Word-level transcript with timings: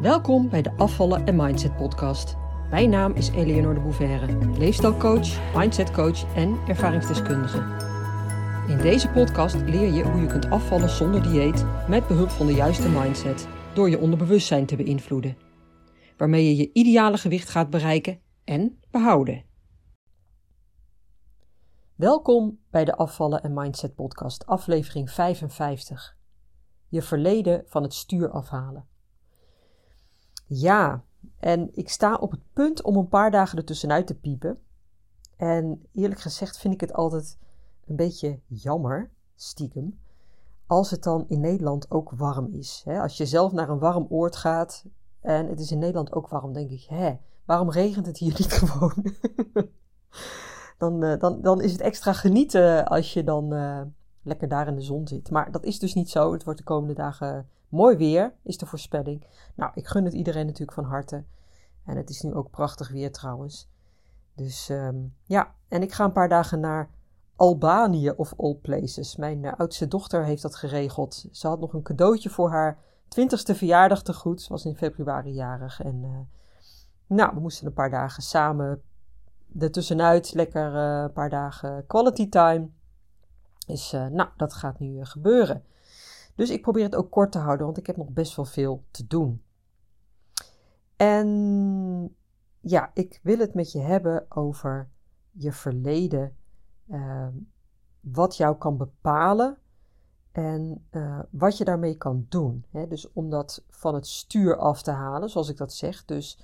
Welkom 0.00 0.48
bij 0.48 0.62
de 0.62 0.72
Afvallen 0.76 1.26
en 1.26 1.36
Mindset 1.36 1.76
podcast. 1.76 2.36
Mijn 2.70 2.90
naam 2.90 3.12
is 3.12 3.28
Eleonore 3.28 3.74
de 3.74 3.80
Bouverre, 3.80 4.58
leefstijlcoach, 4.58 5.54
mindsetcoach 5.56 6.34
en 6.34 6.58
ervaringsdeskundige. 6.68 7.58
In 8.68 8.78
deze 8.78 9.08
podcast 9.08 9.54
leer 9.54 9.92
je 9.92 10.02
hoe 10.02 10.20
je 10.20 10.26
kunt 10.26 10.50
afvallen 10.50 10.88
zonder 10.88 11.22
dieet 11.22 11.64
met 11.88 12.06
behulp 12.06 12.28
van 12.28 12.46
de 12.46 12.52
juiste 12.52 12.88
mindset 12.88 13.48
door 13.74 13.90
je 13.90 13.98
onderbewustzijn 13.98 14.66
te 14.66 14.76
beïnvloeden, 14.76 15.36
waarmee 16.16 16.44
je 16.44 16.56
je 16.56 16.70
ideale 16.72 17.18
gewicht 17.18 17.48
gaat 17.48 17.70
bereiken 17.70 18.20
en 18.44 18.78
behouden. 18.90 19.44
Welkom 21.94 22.58
bij 22.70 22.84
de 22.84 22.96
Afvallen 22.96 23.42
en 23.42 23.54
Mindset 23.54 23.94
podcast, 23.94 24.46
aflevering 24.46 25.10
55. 25.10 26.16
Je 26.88 27.02
verleden 27.02 27.64
van 27.66 27.82
het 27.82 27.94
stuur 27.94 28.30
afhalen. 28.30 28.88
Ja, 30.52 31.04
en 31.38 31.68
ik 31.72 31.88
sta 31.88 32.14
op 32.14 32.30
het 32.30 32.40
punt 32.52 32.82
om 32.82 32.96
een 32.96 33.08
paar 33.08 33.30
dagen 33.30 33.58
ertussenuit 33.58 34.06
te 34.06 34.14
piepen. 34.14 34.58
En 35.36 35.86
eerlijk 35.92 36.20
gezegd 36.20 36.58
vind 36.58 36.74
ik 36.74 36.80
het 36.80 36.92
altijd 36.92 37.38
een 37.86 37.96
beetje 37.96 38.38
jammer, 38.46 39.10
stiekem, 39.34 39.98
als 40.66 40.90
het 40.90 41.02
dan 41.02 41.24
in 41.28 41.40
Nederland 41.40 41.90
ook 41.90 42.10
warm 42.10 42.48
is. 42.52 42.84
Als 42.86 43.16
je 43.16 43.26
zelf 43.26 43.52
naar 43.52 43.68
een 43.68 43.78
warm 43.78 44.06
oord 44.08 44.36
gaat 44.36 44.84
en 45.20 45.48
het 45.48 45.60
is 45.60 45.70
in 45.70 45.78
Nederland 45.78 46.12
ook 46.12 46.28
warm, 46.28 46.52
denk 46.52 46.70
ik, 46.70 46.82
hè, 46.88 47.16
waarom 47.44 47.70
regent 47.70 48.06
het 48.06 48.18
hier 48.18 48.34
niet 48.38 48.52
gewoon? 48.52 49.14
dan, 50.78 51.02
eh, 51.02 51.18
dan, 51.18 51.42
dan 51.42 51.60
is 51.60 51.72
het 51.72 51.80
extra 51.80 52.12
genieten 52.12 52.86
als 52.86 53.12
je 53.12 53.24
dan 53.24 53.54
uh, 53.54 53.80
lekker 54.22 54.48
daar 54.48 54.68
in 54.68 54.74
de 54.74 54.82
zon 54.82 55.08
zit. 55.08 55.30
Maar 55.30 55.52
dat 55.52 55.64
is 55.64 55.78
dus 55.78 55.94
niet 55.94 56.10
zo. 56.10 56.32
Het 56.32 56.44
wordt 56.44 56.58
de 56.58 56.64
komende 56.64 56.94
dagen 56.94 57.48
mooi 57.70 57.96
weer, 57.96 58.34
is 58.42 58.58
de 58.58 58.66
voorspelling. 58.66 59.26
Nou, 59.54 59.70
ik 59.74 59.86
gun 59.86 60.04
het 60.04 60.14
iedereen 60.14 60.46
natuurlijk 60.46 60.72
van 60.72 60.84
harte. 60.84 61.24
En 61.84 61.96
het 61.96 62.10
is 62.10 62.20
nu 62.20 62.34
ook 62.34 62.50
prachtig 62.50 62.90
weer 62.90 63.12
trouwens. 63.12 63.68
Dus 64.34 64.68
um, 64.68 65.14
ja, 65.24 65.54
en 65.68 65.82
ik 65.82 65.92
ga 65.92 66.04
een 66.04 66.12
paar 66.12 66.28
dagen 66.28 66.60
naar 66.60 66.90
Albanië 67.36 68.10
of 68.10 68.34
all 68.36 68.54
places. 68.54 69.16
Mijn 69.16 69.42
uh, 69.42 69.52
oudste 69.56 69.88
dochter 69.88 70.24
heeft 70.24 70.42
dat 70.42 70.56
geregeld. 70.56 71.24
Ze 71.32 71.46
had 71.46 71.60
nog 71.60 71.72
een 71.72 71.82
cadeautje 71.82 72.30
voor 72.30 72.50
haar 72.50 72.78
twintigste 73.08 73.54
verjaardag 73.54 74.02
te 74.02 74.14
goed. 74.14 74.42
Ze 74.42 74.48
was 74.48 74.64
in 74.64 74.76
februari 74.76 75.32
jarig. 75.32 75.82
En 75.82 76.02
uh, 76.02 76.18
nou, 77.06 77.34
we 77.34 77.40
moesten 77.40 77.66
een 77.66 77.72
paar 77.72 77.90
dagen 77.90 78.22
samen 78.22 78.82
ertussenuit. 79.58 80.34
Lekker 80.34 80.74
uh, 80.74 81.02
een 81.02 81.12
paar 81.12 81.30
dagen 81.30 81.86
quality 81.86 82.28
time. 82.28 82.68
Dus 83.66 83.90
nou, 83.90 84.28
dat 84.36 84.52
gaat 84.52 84.78
nu 84.78 85.04
gebeuren. 85.04 85.64
Dus 86.40 86.50
ik 86.50 86.62
probeer 86.62 86.84
het 86.84 86.94
ook 86.94 87.10
kort 87.10 87.32
te 87.32 87.38
houden, 87.38 87.66
want 87.66 87.78
ik 87.78 87.86
heb 87.86 87.96
nog 87.96 88.10
best 88.10 88.36
wel 88.36 88.44
veel 88.44 88.84
te 88.90 89.06
doen. 89.06 89.42
En 90.96 92.16
ja, 92.60 92.90
ik 92.94 93.20
wil 93.22 93.38
het 93.38 93.54
met 93.54 93.72
je 93.72 93.78
hebben 93.78 94.26
over 94.28 94.90
je 95.30 95.52
verleden. 95.52 96.36
Uh, 96.88 97.26
wat 98.00 98.36
jou 98.36 98.56
kan 98.56 98.76
bepalen 98.76 99.58
en 100.32 100.86
uh, 100.90 101.20
wat 101.30 101.56
je 101.58 101.64
daarmee 101.64 101.96
kan 101.96 102.26
doen. 102.28 102.64
Hè? 102.70 102.86
Dus 102.86 103.12
om 103.12 103.30
dat 103.30 103.64
van 103.68 103.94
het 103.94 104.06
stuur 104.06 104.56
af 104.56 104.82
te 104.82 104.90
halen, 104.90 105.30
zoals 105.30 105.48
ik 105.48 105.56
dat 105.56 105.72
zeg. 105.72 106.04
Dus 106.04 106.42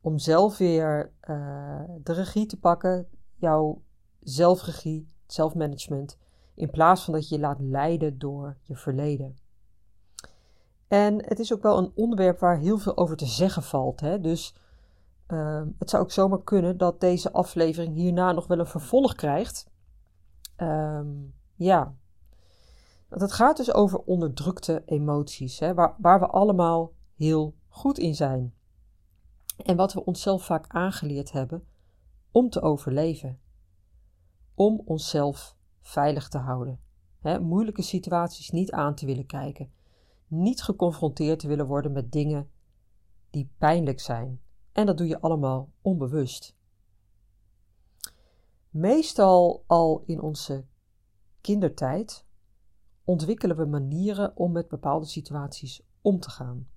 om 0.00 0.18
zelf 0.18 0.58
weer 0.58 1.12
uh, 1.30 1.82
de 2.02 2.12
regie 2.12 2.46
te 2.46 2.58
pakken, 2.58 3.08
jouw 3.34 3.82
zelfregie, 4.20 5.12
zelfmanagement 5.26 6.18
in 6.58 6.70
plaats 6.70 7.04
van 7.04 7.14
dat 7.14 7.28
je 7.28 7.34
je 7.34 7.40
laat 7.40 7.60
leiden 7.60 8.18
door 8.18 8.56
je 8.62 8.76
verleden. 8.76 9.36
En 10.88 11.24
het 11.24 11.38
is 11.38 11.52
ook 11.52 11.62
wel 11.62 11.78
een 11.78 11.92
onderwerp 11.94 12.38
waar 12.38 12.58
heel 12.58 12.78
veel 12.78 12.96
over 12.96 13.16
te 13.16 13.26
zeggen 13.26 13.62
valt. 13.62 14.00
Hè? 14.00 14.20
Dus 14.20 14.54
uh, 15.28 15.62
het 15.78 15.90
zou 15.90 16.02
ook 16.02 16.10
zomaar 16.10 16.42
kunnen 16.42 16.76
dat 16.76 17.00
deze 17.00 17.32
aflevering 17.32 17.94
hierna 17.94 18.32
nog 18.32 18.46
wel 18.46 18.58
een 18.58 18.66
vervolg 18.66 19.14
krijgt. 19.14 19.70
Um, 20.56 21.34
ja. 21.54 21.94
Want 23.08 23.20
het 23.20 23.32
gaat 23.32 23.56
dus 23.56 23.72
over 23.72 23.98
onderdrukte 23.98 24.82
emoties, 24.86 25.58
hè? 25.58 25.74
Waar, 25.74 25.94
waar 25.98 26.20
we 26.20 26.26
allemaal 26.26 26.92
heel 27.16 27.54
goed 27.68 27.98
in 27.98 28.14
zijn. 28.14 28.54
En 29.56 29.76
wat 29.76 29.92
we 29.92 30.04
onszelf 30.04 30.44
vaak 30.44 30.64
aangeleerd 30.68 31.32
hebben 31.32 31.66
om 32.30 32.50
te 32.50 32.60
overleven. 32.60 33.40
Om 34.54 34.82
onszelf 34.84 35.56
veilig 35.88 36.28
te 36.28 36.38
houden. 36.38 36.80
Moeilijke 37.40 37.82
situaties 37.82 38.50
niet 38.50 38.70
aan 38.70 38.94
te 38.94 39.06
willen 39.06 39.26
kijken. 39.26 39.72
Niet 40.26 40.62
geconfronteerd 40.62 41.38
te 41.38 41.48
willen 41.48 41.66
worden 41.66 41.92
met 41.92 42.12
dingen 42.12 42.50
die 43.30 43.50
pijnlijk 43.58 44.00
zijn. 44.00 44.40
En 44.72 44.86
dat 44.86 44.98
doe 44.98 45.06
je 45.06 45.20
allemaal 45.20 45.68
onbewust. 45.80 46.56
Meestal 48.70 49.64
al 49.66 50.02
in 50.06 50.20
onze 50.20 50.64
kindertijd 51.40 52.26
ontwikkelen 53.04 53.56
we 53.56 53.64
manieren 53.64 54.36
om 54.36 54.52
met 54.52 54.68
bepaalde 54.68 55.06
situaties 55.06 55.82
om 56.00 56.20
te 56.20 56.30
gaan. 56.30 56.68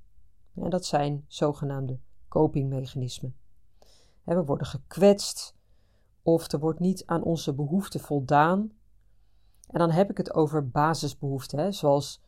En 0.56 0.70
dat 0.70 0.86
zijn 0.86 1.26
zogenaamde 1.28 2.00
copingmechanismen. 2.28 3.36
We 4.24 4.44
worden 4.44 4.68
gekwetst 4.68 5.56
of 6.22 6.52
er 6.52 6.60
wordt 6.60 6.80
niet 6.80 7.06
aan 7.06 7.24
onze 7.24 7.54
behoeften 7.54 8.00
voldaan 8.00 8.72
en 9.72 9.80
dan 9.80 9.92
heb 9.92 10.10
ik 10.10 10.18
het 10.18 10.34
over 10.34 10.70
basisbehoeften, 10.70 11.60
hè, 11.60 11.72
zoals 11.72 12.22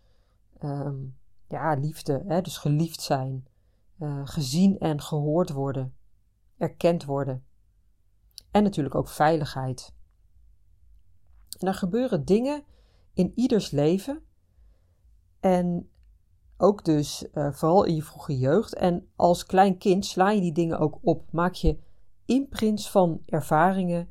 um, 0.63 1.17
ja, 1.47 1.73
liefde, 1.73 2.23
hè, 2.27 2.41
dus 2.41 2.57
geliefd 2.57 3.01
zijn, 3.01 3.47
uh, 3.99 4.21
gezien 4.23 4.79
en 4.79 5.01
gehoord 5.01 5.49
worden, 5.49 5.95
erkend 6.57 7.05
worden. 7.05 7.45
En 8.51 8.63
natuurlijk 8.63 8.95
ook 8.95 9.07
veiligheid. 9.07 9.93
En 11.59 11.67
er 11.67 11.73
gebeuren 11.73 12.25
dingen 12.25 12.63
in 13.13 13.31
ieders 13.35 13.71
leven. 13.71 14.21
En 15.39 15.89
ook 16.57 16.85
dus 16.85 17.27
uh, 17.33 17.51
vooral 17.51 17.83
in 17.83 17.95
je 17.95 18.03
vroege 18.03 18.37
jeugd. 18.37 18.73
En 18.73 19.09
als 19.15 19.45
klein 19.45 19.77
kind 19.77 20.05
sla 20.05 20.29
je 20.29 20.41
die 20.41 20.53
dingen 20.53 20.79
ook 20.79 20.99
op. 21.01 21.31
Maak 21.31 21.53
je 21.53 21.79
imprints 22.25 22.91
van 22.91 23.21
ervaringen 23.25 24.09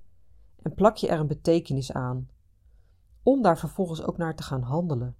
en 0.62 0.74
plak 0.74 0.96
je 0.96 1.08
er 1.08 1.20
een 1.20 1.26
betekenis 1.26 1.92
aan 1.92 2.28
om 3.22 3.42
daar 3.42 3.58
vervolgens 3.58 4.02
ook 4.02 4.16
naar 4.16 4.34
te 4.34 4.42
gaan 4.42 4.62
handelen. 4.62 5.16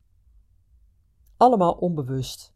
Allemaal 1.36 1.72
onbewust. 1.72 2.54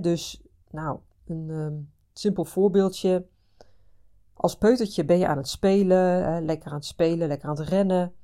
dus, 0.00 0.42
nou, 0.70 1.00
een 1.24 1.48
um, 1.48 1.92
simpel 2.12 2.44
voorbeeldje. 2.44 3.26
Als 4.34 4.56
peutertje 4.56 5.04
ben 5.04 5.18
je 5.18 5.26
aan 5.26 5.36
het 5.36 5.48
spelen, 5.48 6.44
lekker 6.44 6.70
aan 6.70 6.76
het 6.76 6.84
spelen, 6.84 7.28
lekker 7.28 7.48
aan 7.48 7.58
het 7.58 7.68
rennen. 7.68 8.14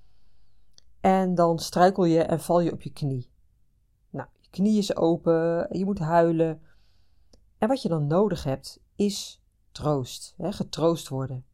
En 1.00 1.34
dan 1.34 1.58
struikel 1.58 2.04
je 2.04 2.22
en 2.22 2.40
val 2.40 2.60
je 2.60 2.72
op 2.72 2.82
je 2.82 2.92
knie. 2.92 3.30
Nou, 4.10 4.28
je 4.40 4.50
knie 4.50 4.78
is 4.78 4.96
open, 4.96 5.66
je 5.78 5.84
moet 5.84 5.98
huilen. 5.98 6.62
En 7.58 7.68
wat 7.68 7.82
je 7.82 7.88
dan 7.88 8.06
nodig 8.06 8.44
hebt, 8.44 8.80
is 8.94 9.42
troost, 9.72 10.34
getroost 10.38 11.08
worden. 11.08 11.44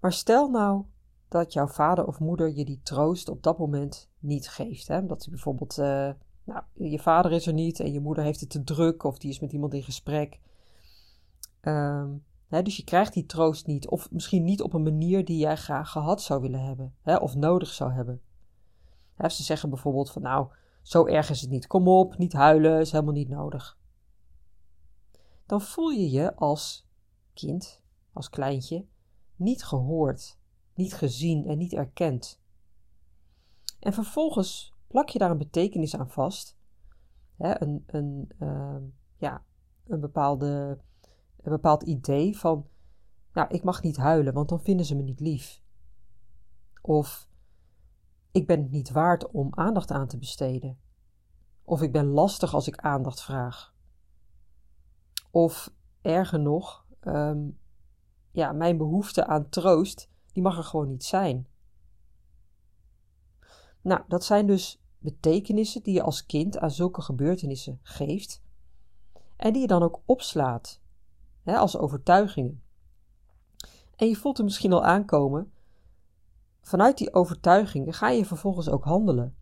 Maar 0.00 0.12
stel 0.12 0.50
nou 0.50 0.84
dat 1.30 1.52
jouw 1.52 1.66
vader 1.66 2.06
of 2.06 2.18
moeder 2.18 2.56
je 2.56 2.64
die 2.64 2.80
troost 2.82 3.28
op 3.28 3.42
dat 3.42 3.58
moment 3.58 4.10
niet 4.18 4.48
geeft. 4.48 4.88
Hè? 4.88 5.06
Dat 5.06 5.24
je 5.24 5.30
bijvoorbeeld, 5.30 5.78
uh, 5.78 6.10
nou, 6.44 6.62
je 6.72 6.98
vader 6.98 7.32
is 7.32 7.46
er 7.46 7.52
niet 7.52 7.80
en 7.80 7.92
je 7.92 8.00
moeder 8.00 8.24
heeft 8.24 8.40
het 8.40 8.50
te 8.50 8.64
druk 8.64 9.04
of 9.04 9.18
die 9.18 9.30
is 9.30 9.40
met 9.40 9.52
iemand 9.52 9.74
in 9.74 9.82
gesprek. 9.82 10.40
Um, 11.62 12.24
hè, 12.48 12.62
dus 12.62 12.76
je 12.76 12.84
krijgt 12.84 13.12
die 13.12 13.26
troost 13.26 13.66
niet, 13.66 13.88
of 13.88 14.10
misschien 14.10 14.44
niet 14.44 14.62
op 14.62 14.72
een 14.72 14.82
manier 14.82 15.24
die 15.24 15.38
jij 15.38 15.56
graag 15.56 15.90
gehad 15.90 16.22
zou 16.22 16.40
willen 16.40 16.64
hebben, 16.64 16.94
hè, 17.02 17.16
of 17.16 17.34
nodig 17.34 17.68
zou 17.68 17.92
hebben. 17.92 18.20
Hè, 19.14 19.28
ze 19.28 19.42
zeggen 19.42 19.70
bijvoorbeeld 19.70 20.10
van, 20.10 20.22
nou, 20.22 20.48
zo 20.82 21.06
erg 21.06 21.30
is 21.30 21.40
het 21.40 21.50
niet, 21.50 21.66
kom 21.66 21.88
op, 21.88 22.18
niet 22.18 22.32
huilen, 22.32 22.80
is 22.80 22.92
helemaal 22.92 23.14
niet 23.14 23.28
nodig. 23.28 23.78
Dan 25.46 25.60
voel 25.60 25.88
je 25.88 26.10
je 26.10 26.34
als 26.34 26.88
kind, 27.34 27.82
als 28.12 28.30
kleintje, 28.30 28.86
niet 29.36 29.64
gehoord 29.64 30.38
niet 30.80 30.94
gezien 30.94 31.46
en 31.46 31.58
niet 31.58 31.72
erkend. 31.72 32.40
En 33.80 33.92
vervolgens 33.92 34.74
plak 34.86 35.08
je 35.08 35.18
daar 35.18 35.30
een 35.30 35.38
betekenis 35.38 35.96
aan 35.96 36.10
vast, 36.10 36.56
hè, 37.36 37.62
een, 37.62 37.84
een, 37.86 38.30
uh, 38.38 38.76
ja, 39.16 39.44
een, 39.86 40.00
bepaalde, 40.00 40.78
een 41.40 41.52
bepaald 41.52 41.82
idee 41.82 42.38
van, 42.38 42.66
nou, 43.32 43.48
ik 43.48 43.62
mag 43.62 43.82
niet 43.82 43.96
huilen, 43.96 44.34
want 44.34 44.48
dan 44.48 44.62
vinden 44.62 44.86
ze 44.86 44.96
me 44.96 45.02
niet 45.02 45.20
lief. 45.20 45.62
Of 46.82 47.28
ik 48.30 48.46
ben 48.46 48.62
het 48.62 48.70
niet 48.70 48.90
waard 48.90 49.30
om 49.30 49.48
aandacht 49.50 49.90
aan 49.90 50.06
te 50.06 50.18
besteden. 50.18 50.78
Of 51.64 51.82
ik 51.82 51.92
ben 51.92 52.06
lastig 52.06 52.54
als 52.54 52.68
ik 52.68 52.76
aandacht 52.76 53.22
vraag. 53.22 53.74
Of 55.30 55.72
erger 56.00 56.40
nog, 56.40 56.86
um, 57.00 57.58
ja, 58.30 58.52
mijn 58.52 58.76
behoefte 58.76 59.26
aan 59.26 59.48
troost 59.48 60.10
die 60.40 60.48
mag 60.48 60.58
er 60.58 60.64
gewoon 60.64 60.88
niet 60.88 61.04
zijn. 61.04 61.46
Nou, 63.80 64.02
dat 64.08 64.24
zijn 64.24 64.46
dus 64.46 64.82
betekenissen 64.98 65.82
die 65.82 65.94
je 65.94 66.02
als 66.02 66.26
kind 66.26 66.58
aan 66.58 66.70
zulke 66.70 67.02
gebeurtenissen 67.02 67.78
geeft. 67.82 68.42
En 69.36 69.52
die 69.52 69.62
je 69.62 69.68
dan 69.68 69.82
ook 69.82 70.00
opslaat 70.04 70.80
hè, 71.42 71.56
als 71.56 71.76
overtuigingen. 71.76 72.62
En 73.96 74.08
je 74.08 74.16
voelt 74.16 74.38
er 74.38 74.44
misschien 74.44 74.72
al 74.72 74.84
aankomen. 74.84 75.52
Vanuit 76.60 76.98
die 76.98 77.14
overtuigingen 77.14 77.92
ga 77.92 78.08
je 78.08 78.26
vervolgens 78.26 78.68
ook 78.68 78.84
handelen. 78.84 79.36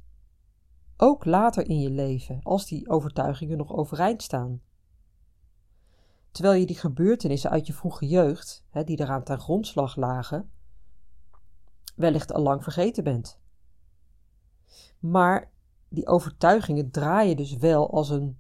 Ook 0.97 1.25
later 1.25 1.69
in 1.69 1.81
je 1.81 1.91
leven, 1.91 2.41
als 2.43 2.67
die 2.67 2.89
overtuigingen 2.89 3.59
nog 3.59 3.73
overeind 3.73 4.23
staan. 4.23 4.63
Terwijl 6.31 6.61
je 6.61 6.67
die 6.67 6.79
gebeurtenissen 6.79 7.51
uit 7.51 7.67
je 7.67 7.73
vroege 7.73 8.07
jeugd, 8.07 8.65
hè, 8.71 8.85
die 8.85 9.01
eraan 9.01 9.25
ten 9.25 9.39
grondslag 9.39 9.97
lagen, 9.97 10.51
wellicht 11.99 12.33
al 12.33 12.43
lang 12.43 12.63
vergeten 12.63 13.05
bent. 13.05 13.41
Maar 14.99 15.53
die 15.89 16.07
overtuigingen 16.07 16.91
draaien 16.91 17.37
dus 17.37 17.57
wel 17.57 17.91
als 17.91 18.11
een 18.11 18.39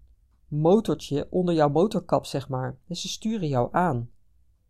motortje 0.48 1.26
onder 1.30 1.54
jouw 1.54 1.68
motorkap, 1.68 2.26
zeg 2.26 2.48
maar. 2.48 2.78
Dus 2.86 3.00
ze 3.00 3.08
sturen 3.08 3.48
jou 3.48 3.68
aan, 3.72 4.10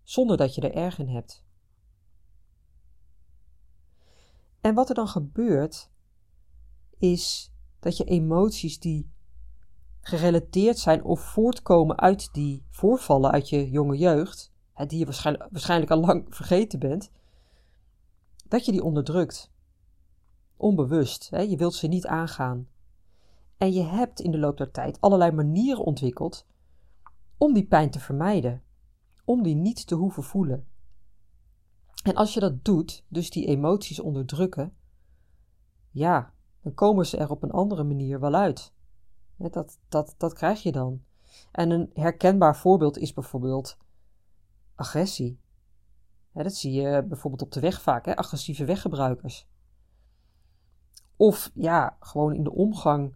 zonder 0.03 0.37
dat 0.37 0.55
je 0.55 0.61
er 0.61 0.75
erg 0.75 0.99
in 0.99 1.09
hebt. 1.09 1.45
En 4.61 4.75
wat 4.75 4.89
er 4.89 4.95
dan 4.95 5.09
gebeurt, 5.09 5.91
is 6.99 7.53
dat 7.81 7.97
je 7.97 8.05
emoties 8.05 8.81
die 8.81 9.11
gerelateerd 10.01 10.79
zijn 10.79 11.05
of 11.05 11.21
voortkomen 11.21 11.99
uit 11.99 12.29
die 12.33 12.67
voorvallen 12.71 13.31
uit 13.31 13.49
je 13.49 13.71
jonge 13.71 13.97
jeugd, 13.97 14.53
die 14.87 14.99
je 14.99 15.05
waarschijnlijk, 15.05 15.51
waarschijnlijk 15.51 15.91
al 15.91 16.01
lang 16.01 16.27
vergeten 16.29 16.79
bent, 16.79 17.11
dat 18.49 18.65
je 18.65 18.73
die 18.73 18.85
onderdrukt. 18.85 19.51
Onbewust, 20.57 21.31
hè? 21.31 21.41
je 21.41 21.57
wilt 21.57 21.75
ze 21.75 21.87
niet 21.87 22.07
aangaan. 22.07 22.69
En 23.57 23.73
je 23.73 23.83
hebt 23.83 24.21
in 24.21 24.31
de 24.31 24.39
loop 24.39 24.57
der 24.57 24.71
tijd 24.71 25.01
allerlei 25.01 25.33
manieren 25.33 25.85
ontwikkeld 25.85 26.47
om 27.37 27.55
die 27.55 27.67
pijn 27.67 27.91
te 27.91 28.01
vermijden, 28.01 28.63
om 29.25 29.43
die 29.43 29.55
niet 29.55 29.87
te 29.87 29.95
hoeven 29.95 30.23
voelen. 30.23 30.67
En 32.03 32.15
als 32.15 32.35
je 32.35 32.41
dat 32.41 32.65
doet, 32.65 33.05
dus 33.09 33.31
die 33.31 33.47
emoties 33.47 34.01
onderdrukken, 34.01 34.77
ja, 35.91 36.33
dan 36.63 36.75
komen 36.75 37.07
ze 37.07 37.17
er 37.17 37.31
op 37.31 37.43
een 37.43 37.51
andere 37.51 37.85
manier 37.85 38.21
wel 38.21 38.35
uit. 38.35 38.73
Dat, 39.37 39.79
dat, 39.89 40.15
dat 40.17 40.33
krijg 40.33 40.63
je 40.63 40.73
dan. 40.73 41.03
En 41.53 41.71
een 41.71 41.91
herkenbaar 41.93 42.57
voorbeeld 42.57 42.99
is 42.99 43.13
bijvoorbeeld 43.13 43.79
agressie. 44.75 45.41
Dat 46.43 46.55
zie 46.55 46.73
je 46.73 47.05
bijvoorbeeld 47.09 47.43
op 47.43 47.53
de 47.53 47.61
weg 47.61 47.81
vaak, 47.81 48.07
hè? 48.07 48.17
agressieve 48.17 48.65
weggebruikers. 48.65 49.49
Of 51.17 51.51
ja, 51.55 51.97
gewoon 52.01 52.35
in 52.35 52.45
de 52.45 52.53
omgang 52.53 53.15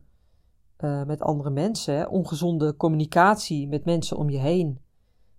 uh, 0.79 1.05
met 1.05 1.21
andere 1.21 1.51
mensen, 1.51 1.95
hè? 1.95 2.05
ongezonde 2.05 2.77
communicatie 2.77 3.69
met 3.69 3.85
mensen 3.85 4.17
om 4.17 4.31
je 4.31 4.39
heen. 4.39 4.81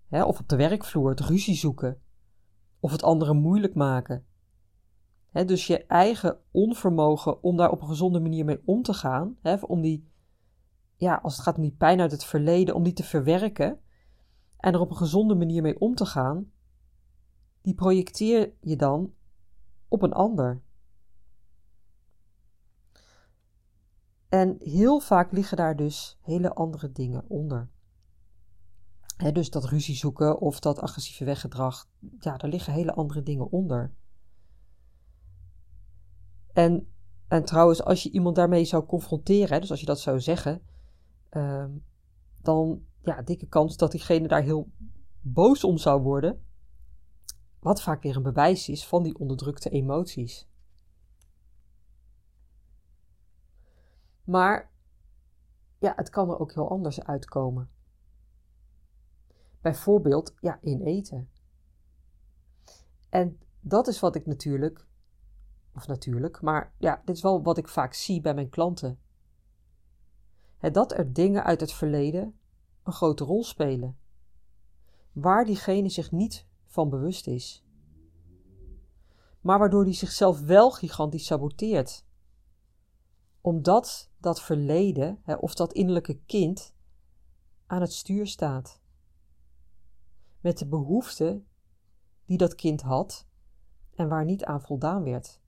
Hè? 0.08 0.24
Of 0.24 0.40
op 0.40 0.48
de 0.48 0.56
werkvloer 0.56 1.10
het 1.10 1.20
ruzie 1.20 1.56
zoeken. 1.56 2.00
Of 2.80 2.92
het 2.92 3.02
anderen 3.02 3.36
moeilijk 3.36 3.74
maken. 3.74 4.26
Hè? 5.30 5.44
Dus 5.44 5.66
je 5.66 5.86
eigen 5.86 6.38
onvermogen 6.50 7.42
om 7.42 7.56
daar 7.56 7.70
op 7.70 7.80
een 7.80 7.88
gezonde 7.88 8.20
manier 8.20 8.44
mee 8.44 8.62
om 8.64 8.82
te 8.82 8.94
gaan, 8.94 9.36
hè? 9.42 9.54
om 9.54 9.80
die 9.80 10.12
ja, 10.96 11.20
als 11.22 11.34
het 11.36 11.42
gaat 11.42 11.56
om 11.56 11.62
die 11.62 11.76
pijn 11.78 12.00
uit 12.00 12.10
het 12.10 12.24
verleden, 12.24 12.74
om 12.74 12.82
die 12.82 12.92
te 12.92 13.02
verwerken 13.02 13.78
en 14.56 14.72
er 14.72 14.80
op 14.80 14.90
een 14.90 14.96
gezonde 14.96 15.34
manier 15.34 15.62
mee 15.62 15.80
om 15.80 15.94
te 15.94 16.06
gaan, 16.06 16.52
die 17.64 17.74
projecteer 17.74 18.52
je 18.60 18.76
dan 18.76 19.12
op 19.88 20.02
een 20.02 20.12
ander. 20.12 20.62
En 24.28 24.56
heel 24.58 25.00
vaak 25.00 25.32
liggen 25.32 25.56
daar 25.56 25.76
dus 25.76 26.18
hele 26.20 26.54
andere 26.54 26.92
dingen 26.92 27.24
onder. 27.28 27.70
dus 29.32 29.50
dat 29.50 29.64
ruzie 29.64 29.96
zoeken 29.96 30.40
of 30.40 30.60
dat 30.60 30.80
agressieve 30.80 31.24
weggedrag, 31.24 31.88
ja, 32.18 32.36
daar 32.36 32.50
liggen 32.50 32.72
hele 32.72 32.94
andere 32.94 33.22
dingen 33.22 33.50
onder. 33.50 33.94
En, 36.52 36.92
en 37.28 37.44
trouwens, 37.44 37.82
als 37.82 38.02
je 38.02 38.10
iemand 38.10 38.36
daarmee 38.36 38.64
zou 38.64 38.84
confronteren, 38.86 39.60
dus 39.60 39.70
als 39.70 39.80
je 39.80 39.86
dat 39.86 40.00
zou 40.00 40.20
zeggen, 40.20 40.62
Ehm, 41.34 41.70
dan 42.40 42.82
ja, 43.02 43.22
dikke 43.22 43.46
kans 43.46 43.76
dat 43.76 43.90
diegene 43.90 44.28
daar 44.28 44.42
heel 44.42 44.70
boos 45.20 45.64
om 45.64 45.78
zou 45.78 46.02
worden. 46.02 46.43
Wat 47.64 47.82
vaak 47.82 48.02
weer 48.02 48.16
een 48.16 48.22
bewijs 48.22 48.68
is 48.68 48.86
van 48.86 49.02
die 49.02 49.18
onderdrukte 49.18 49.70
emoties. 49.70 50.48
Maar 54.24 54.70
ja, 55.78 55.92
het 55.96 56.10
kan 56.10 56.30
er 56.30 56.38
ook 56.38 56.52
heel 56.52 56.70
anders 56.70 57.04
uitkomen. 57.04 57.70
Bijvoorbeeld 59.60 60.34
ja, 60.40 60.58
in 60.60 60.82
eten. 60.82 61.30
En 63.08 63.38
dat 63.60 63.88
is 63.88 64.00
wat 64.00 64.14
ik 64.14 64.26
natuurlijk, 64.26 64.86
of 65.74 65.86
natuurlijk, 65.86 66.40
maar 66.40 66.72
ja, 66.78 67.02
dit 67.04 67.16
is 67.16 67.22
wel 67.22 67.42
wat 67.42 67.58
ik 67.58 67.68
vaak 67.68 67.94
zie 67.94 68.20
bij 68.20 68.34
mijn 68.34 68.50
klanten 68.50 68.98
dat 70.58 70.92
er 70.92 71.12
dingen 71.12 71.44
uit 71.44 71.60
het 71.60 71.72
verleden 71.72 72.38
een 72.82 72.92
grote 72.92 73.24
rol 73.24 73.44
spelen, 73.44 73.98
waar 75.12 75.44
diegene 75.44 75.88
zich 75.88 76.12
niet 76.12 76.46
van 76.74 76.88
bewust 76.88 77.26
is, 77.26 77.64
maar 79.40 79.58
waardoor 79.58 79.84
die 79.84 79.94
zichzelf 79.94 80.40
wel 80.40 80.70
gigantisch 80.70 81.26
saboteert, 81.26 82.04
omdat 83.40 84.10
dat 84.18 84.42
verleden 84.42 85.22
of 85.40 85.54
dat 85.54 85.72
innerlijke 85.72 86.18
kind 86.26 86.74
aan 87.66 87.80
het 87.80 87.92
stuur 87.92 88.26
staat, 88.26 88.80
met 90.40 90.58
de 90.58 90.66
behoeften 90.66 91.46
die 92.24 92.38
dat 92.38 92.54
kind 92.54 92.80
had 92.80 93.26
en 93.94 94.08
waar 94.08 94.24
niet 94.24 94.44
aan 94.44 94.62
voldaan 94.62 95.02
werd. 95.02 95.40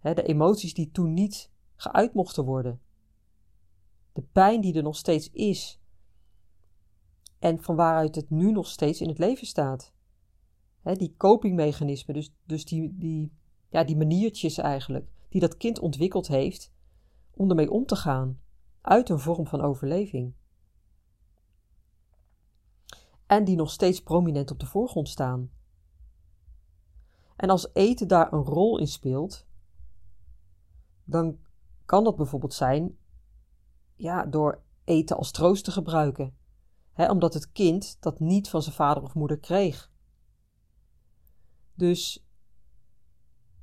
de 0.00 0.22
emoties 0.22 0.74
die 0.74 0.90
toen 0.90 1.14
niet 1.14 1.50
geuit 1.76 2.14
mochten 2.14 2.44
worden 2.44 2.80
de 4.18 4.24
pijn 4.32 4.60
die 4.60 4.74
er 4.74 4.82
nog 4.82 4.96
steeds 4.96 5.30
is 5.30 5.80
en 7.38 7.62
van 7.62 7.76
waaruit 7.76 8.14
het 8.14 8.30
nu 8.30 8.52
nog 8.52 8.66
steeds 8.66 9.00
in 9.00 9.08
het 9.08 9.18
leven 9.18 9.46
staat. 9.46 9.92
Die 10.96 11.14
copingmechanismen, 11.16 12.14
dus, 12.14 12.34
dus 12.44 12.64
die, 12.64 12.96
die, 12.98 13.32
ja, 13.68 13.84
die 13.84 13.96
maniertjes 13.96 14.58
eigenlijk, 14.58 15.10
die 15.28 15.40
dat 15.40 15.56
kind 15.56 15.78
ontwikkeld 15.78 16.28
heeft 16.28 16.72
om 17.34 17.48
ermee 17.48 17.70
om 17.70 17.86
te 17.86 17.96
gaan, 17.96 18.40
uit 18.80 19.08
een 19.08 19.18
vorm 19.18 19.46
van 19.46 19.60
overleving. 19.60 20.34
En 23.26 23.44
die 23.44 23.56
nog 23.56 23.70
steeds 23.70 24.02
prominent 24.02 24.50
op 24.50 24.60
de 24.60 24.66
voorgrond 24.66 25.08
staan. 25.08 25.50
En 27.36 27.50
als 27.50 27.68
eten 27.72 28.08
daar 28.08 28.32
een 28.32 28.44
rol 28.44 28.78
in 28.78 28.88
speelt, 28.88 29.46
dan 31.04 31.38
kan 31.84 32.04
dat 32.04 32.16
bijvoorbeeld 32.16 32.54
zijn 32.54 32.98
ja, 33.96 34.26
door 34.26 34.62
eten 34.84 35.16
als 35.16 35.30
troost 35.30 35.64
te 35.64 35.70
gebruiken, 35.70 36.36
omdat 36.96 37.34
het 37.34 37.52
kind 37.52 37.96
dat 38.00 38.20
niet 38.20 38.48
van 38.48 38.62
zijn 38.62 38.74
vader 38.74 39.02
of 39.02 39.14
moeder 39.14 39.38
kreeg. 39.38 39.90
Dus 41.78 42.26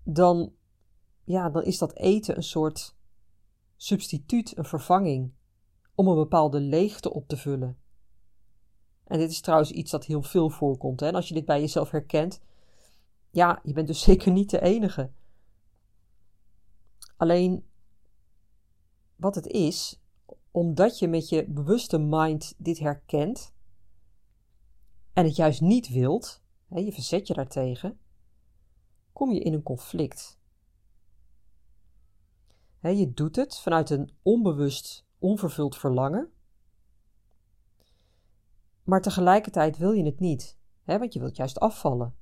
dan, 0.04 0.54
ja, 1.24 1.50
dan 1.50 1.64
is 1.64 1.78
dat 1.78 1.96
eten 1.96 2.36
een 2.36 2.44
soort 2.44 2.96
substituut, 3.76 4.58
een 4.58 4.66
vervanging, 4.66 5.34
om 5.96 6.08
een 6.08 6.16
bepaalde 6.16 6.60
leegte 6.60 7.14
op 7.14 7.28
te 7.28 7.38
vullen. 7.38 7.78
En 9.04 9.20
dit 9.20 9.30
is 9.30 9.42
trouwens 9.42 9.72
iets 9.72 9.92
dat 9.92 10.06
heel 10.06 10.22
veel 10.22 10.50
voorkomt. 10.50 11.00
Hè? 11.00 11.08
En 11.08 11.16
als 11.16 11.28
je 11.28 11.34
dit 11.34 11.46
bij 11.46 11.60
jezelf 11.60 11.92
herkent, 11.92 12.42
ja, 13.32 13.60
je 13.64 13.74
bent 13.74 13.88
dus 13.88 14.02
zeker 14.10 14.32
niet 14.32 14.50
de 14.50 14.62
enige. 14.62 15.12
Alleen 17.18 17.66
wat 19.16 19.36
het 19.36 19.48
is, 19.48 20.02
omdat 20.52 21.00
je 21.00 21.08
met 21.08 21.30
je 21.30 21.46
bewuste 21.48 21.98
mind 21.98 22.54
dit 22.58 22.80
herkent 22.80 23.54
en 25.14 25.26
het 25.26 25.36
juist 25.36 25.62
niet 25.62 25.90
wilt, 25.90 26.42
hè, 26.68 26.80
je 26.80 26.92
verzet 26.92 27.28
je 27.28 27.34
daartegen, 27.34 28.00
kom 29.16 29.32
je 29.32 29.40
in 29.40 29.54
een 29.54 29.64
conflict. 29.64 30.40
Je 32.82 33.14
doet 33.14 33.36
het 33.36 33.60
vanuit 33.60 33.90
een 33.90 34.12
onbewust, 34.22 35.06
onvervuld 35.18 35.78
verlangen, 35.78 36.32
maar 38.84 39.02
tegelijkertijd 39.02 39.78
wil 39.78 39.92
je 39.92 40.04
het 40.04 40.20
niet, 40.20 40.58
want 40.84 41.14
je 41.14 41.20
wilt 41.20 41.36
juist 41.36 41.60
afvallen. 41.60 42.16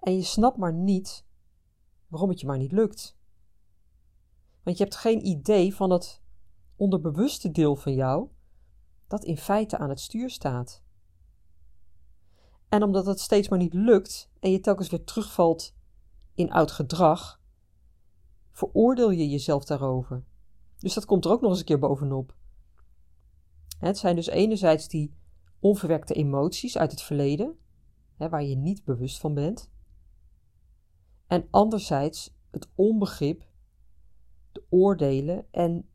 En 0.00 0.16
je 0.16 0.22
snapt 0.22 0.56
maar 0.56 0.72
niet 0.72 1.24
waarom 2.08 2.28
het 2.28 2.40
je 2.40 2.46
maar 2.46 2.58
niet 2.58 2.72
lukt. 2.72 3.16
Want 4.62 4.78
je 4.78 4.84
hebt 4.84 4.96
geen 4.96 5.26
idee 5.26 5.74
van 5.74 5.90
het 5.90 6.22
onderbewuste 6.76 7.50
deel 7.50 7.76
van 7.76 7.94
jou 7.94 8.28
dat 9.06 9.24
in 9.24 9.36
feite 9.36 9.78
aan 9.78 9.88
het 9.88 10.00
stuur 10.00 10.30
staat. 10.30 10.82
En 12.68 12.82
omdat 12.82 13.06
het 13.06 13.20
steeds 13.20 13.48
maar 13.48 13.58
niet 13.58 13.74
lukt 13.74 14.30
en 14.46 14.52
je 14.52 14.60
telkens 14.60 14.90
weer 14.90 15.04
terugvalt 15.04 15.76
in 16.34 16.52
oud 16.52 16.70
gedrag, 16.70 17.40
veroordeel 18.52 19.10
je 19.10 19.28
jezelf 19.28 19.64
daarover. 19.64 20.24
Dus 20.78 20.94
dat 20.94 21.04
komt 21.04 21.24
er 21.24 21.30
ook 21.30 21.40
nog 21.40 21.50
eens 21.50 21.58
een 21.58 21.64
keer 21.64 21.78
bovenop. 21.78 22.36
Het 23.78 23.98
zijn 23.98 24.16
dus 24.16 24.26
enerzijds 24.26 24.88
die 24.88 25.14
onverwerkte 25.58 26.14
emoties 26.14 26.78
uit 26.78 26.90
het 26.90 27.02
verleden, 27.02 27.58
waar 28.16 28.44
je 28.44 28.56
niet 28.56 28.84
bewust 28.84 29.18
van 29.18 29.34
bent. 29.34 29.70
En 31.26 31.48
anderzijds 31.50 32.36
het 32.50 32.68
onbegrip, 32.74 33.48
de 34.52 34.64
oordelen 34.68 35.46
en 35.50 35.88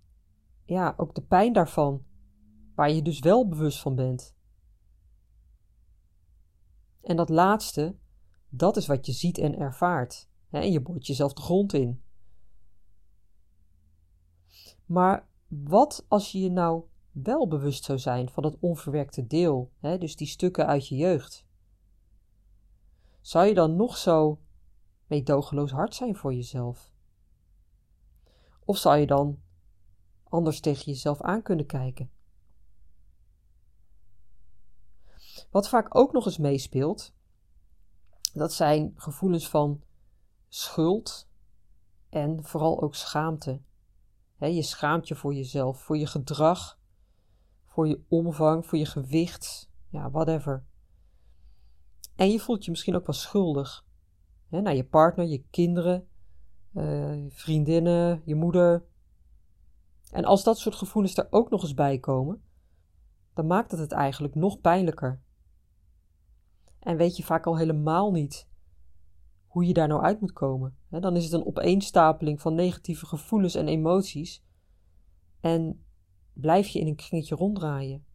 ja, 0.66 0.94
ook 0.98 1.16
de 1.16 1.24
pijn 1.24 1.54
daarvan, 1.54 2.06
waar 2.76 2.92
je 2.92 3.02
dus 3.02 3.20
wel 3.20 3.48
bewust 3.48 3.80
van 3.80 3.96
bent. 3.96 4.36
En 7.02 7.16
dat 7.16 7.30
laatste, 7.30 8.00
dat 8.54 8.78
is 8.78 8.88
wat 8.88 9.06
je 9.06 9.12
ziet 9.12 9.38
en 9.38 9.58
ervaart. 9.58 10.30
Hè, 10.50 10.60
en 10.60 10.72
je 10.72 10.82
boort 10.82 11.08
jezelf 11.08 11.34
de 11.34 11.42
grond 11.42 11.74
in. 11.74 12.04
Maar 14.86 15.28
wat 15.48 16.06
als 16.08 16.32
je 16.32 16.40
je 16.40 16.50
nou 16.50 16.84
wel 17.12 17.48
bewust 17.48 17.84
zou 17.84 18.00
zijn 18.00 18.30
van 18.30 18.44
dat 18.44 18.58
onverwerkte 18.60 19.28
deel, 19.28 19.72
hè, 19.80 19.98
dus 19.98 20.16
die 20.16 20.28
stukken 20.28 20.68
uit 20.68 20.88
je 20.88 20.96
jeugd? 20.96 21.46
Zou 23.22 23.46
je 23.46 23.54
dan 23.54 23.76
nog 23.76 23.98
zo 23.98 24.40
meedogenloos 25.08 25.72
hard 25.72 25.96
zijn 25.96 26.16
voor 26.16 26.34
jezelf? 26.34 26.92
Of 28.66 28.78
zou 28.78 28.98
je 28.98 29.08
dan 29.08 29.42
anders 30.24 30.60
tegen 30.60 30.86
jezelf 30.86 31.22
aan 31.22 31.42
kunnen 31.42 31.66
kijken? 31.66 32.12
Wat 35.50 35.70
vaak 35.70 35.96
ook 35.96 36.12
nog 36.12 36.26
eens 36.26 36.38
meespeelt, 36.38 37.14
dat 38.34 38.54
zijn 38.54 38.94
gevoelens 38.96 39.50
van 39.50 39.82
schuld 40.48 41.30
en 42.10 42.44
vooral 42.44 42.82
ook 42.82 42.96
schaamte. 42.96 43.62
je 44.38 44.62
schaamt 44.62 45.08
je 45.08 45.16
voor 45.16 45.34
jezelf, 45.34 45.82
voor 45.82 45.98
je 45.98 46.08
gedrag, 46.08 46.80
voor 47.66 47.88
je 47.88 48.02
omvang, 48.08 48.66
voor 48.66 48.78
je 48.78 48.86
gewicht, 48.86 49.70
ja, 49.90 50.12
whatever. 50.12 50.64
En 52.16 52.32
je 52.32 52.40
voelt 52.40 52.66
je 52.66 52.72
misschien 52.72 52.96
ook 52.96 53.06
wel 53.06 53.16
schuldig 53.16 53.86
naar 54.50 54.76
je 54.76 54.86
partner, 54.86 55.26
je 55.26 55.44
kinderen, 55.50 56.08
je 56.74 57.28
vriendinnen, 57.30 58.22
je 58.26 58.36
moeder. 58.36 58.86
En 60.12 60.26
als 60.26 60.44
dat 60.44 60.58
soort 60.58 60.76
gevoelens 60.76 61.18
er 61.18 61.28
ook 61.30 61.50
nog 61.50 61.62
eens 61.62 61.74
bij 61.74 62.00
komen, 62.00 62.44
dan 63.34 63.48
maakt 63.48 63.72
het 63.72 63.80
het 63.80 63.92
eigenlijk 63.92 64.36
nog 64.36 64.62
pijnlijker. 64.62 65.22
En 66.82 66.98
weet 66.98 67.18
je 67.18 67.24
vaak 67.24 67.46
al 67.46 67.58
helemaal 67.58 68.12
niet 68.12 68.50
hoe 69.48 69.66
je 69.66 69.74
daar 69.74 69.88
nou 69.88 70.02
uit 70.02 70.22
moet 70.22 70.34
komen. 70.34 70.78
dan 70.90 71.16
is 71.16 71.24
het 71.24 71.34
een 71.34 71.46
opeenstapeling 71.46 72.42
van 72.42 72.56
negatieve 72.56 73.06
gevoelens 73.06 73.56
en 73.56 73.68
emoties. 73.68 74.44
En 75.40 75.84
blijf 76.34 76.68
je 76.68 76.80
in 76.80 76.88
een 76.88 76.96
kringetje 76.96 77.36
ronddraaien. 77.36 78.06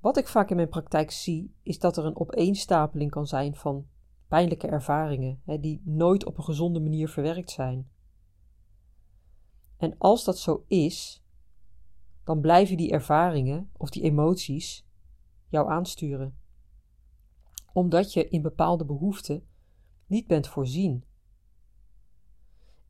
Wat 0.00 0.16
ik 0.16 0.28
vaak 0.28 0.50
in 0.50 0.56
mijn 0.56 0.68
praktijk 0.68 1.10
zie, 1.10 1.54
is 1.62 1.78
dat 1.78 1.96
er 1.96 2.04
een 2.04 2.16
opeenstapeling 2.16 3.10
kan 3.10 3.26
zijn 3.26 3.54
van 3.54 3.86
pijnlijke 4.28 4.66
ervaringen, 4.66 5.42
die 5.60 5.82
nooit 5.84 6.24
op 6.24 6.38
een 6.38 6.44
gezonde 6.44 6.80
manier 6.80 7.08
verwerkt 7.08 7.50
zijn. 7.50 7.90
En 9.76 9.94
als 9.98 10.24
dat 10.24 10.38
zo 10.38 10.64
is, 10.66 11.24
dan 12.24 12.40
blijven 12.40 12.76
die 12.76 12.90
ervaringen 12.90 13.70
of 13.76 13.90
die 13.90 14.02
emoties 14.02 14.87
jou 15.48 15.70
aansturen. 15.70 16.38
Omdat 17.72 18.12
je 18.12 18.28
in 18.28 18.42
bepaalde 18.42 18.84
behoeften 18.84 19.46
niet 20.06 20.26
bent 20.26 20.48
voorzien. 20.48 21.04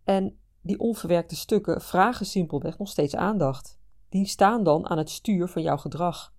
En 0.05 0.39
die 0.61 0.79
onverwerkte 0.79 1.37
stukken 1.37 1.81
vragen 1.81 2.27
simpelweg 2.27 2.79
nog 2.79 2.89
steeds 2.89 3.17
aandacht. 3.17 3.79
Die 4.09 4.27
staan 4.27 4.65
dan 4.65 4.89
aan 4.89 4.99
het 4.99 5.11
stuur 5.11 5.49
van 5.49 5.63
jouw 5.63 5.77
gedrag. 5.77 6.35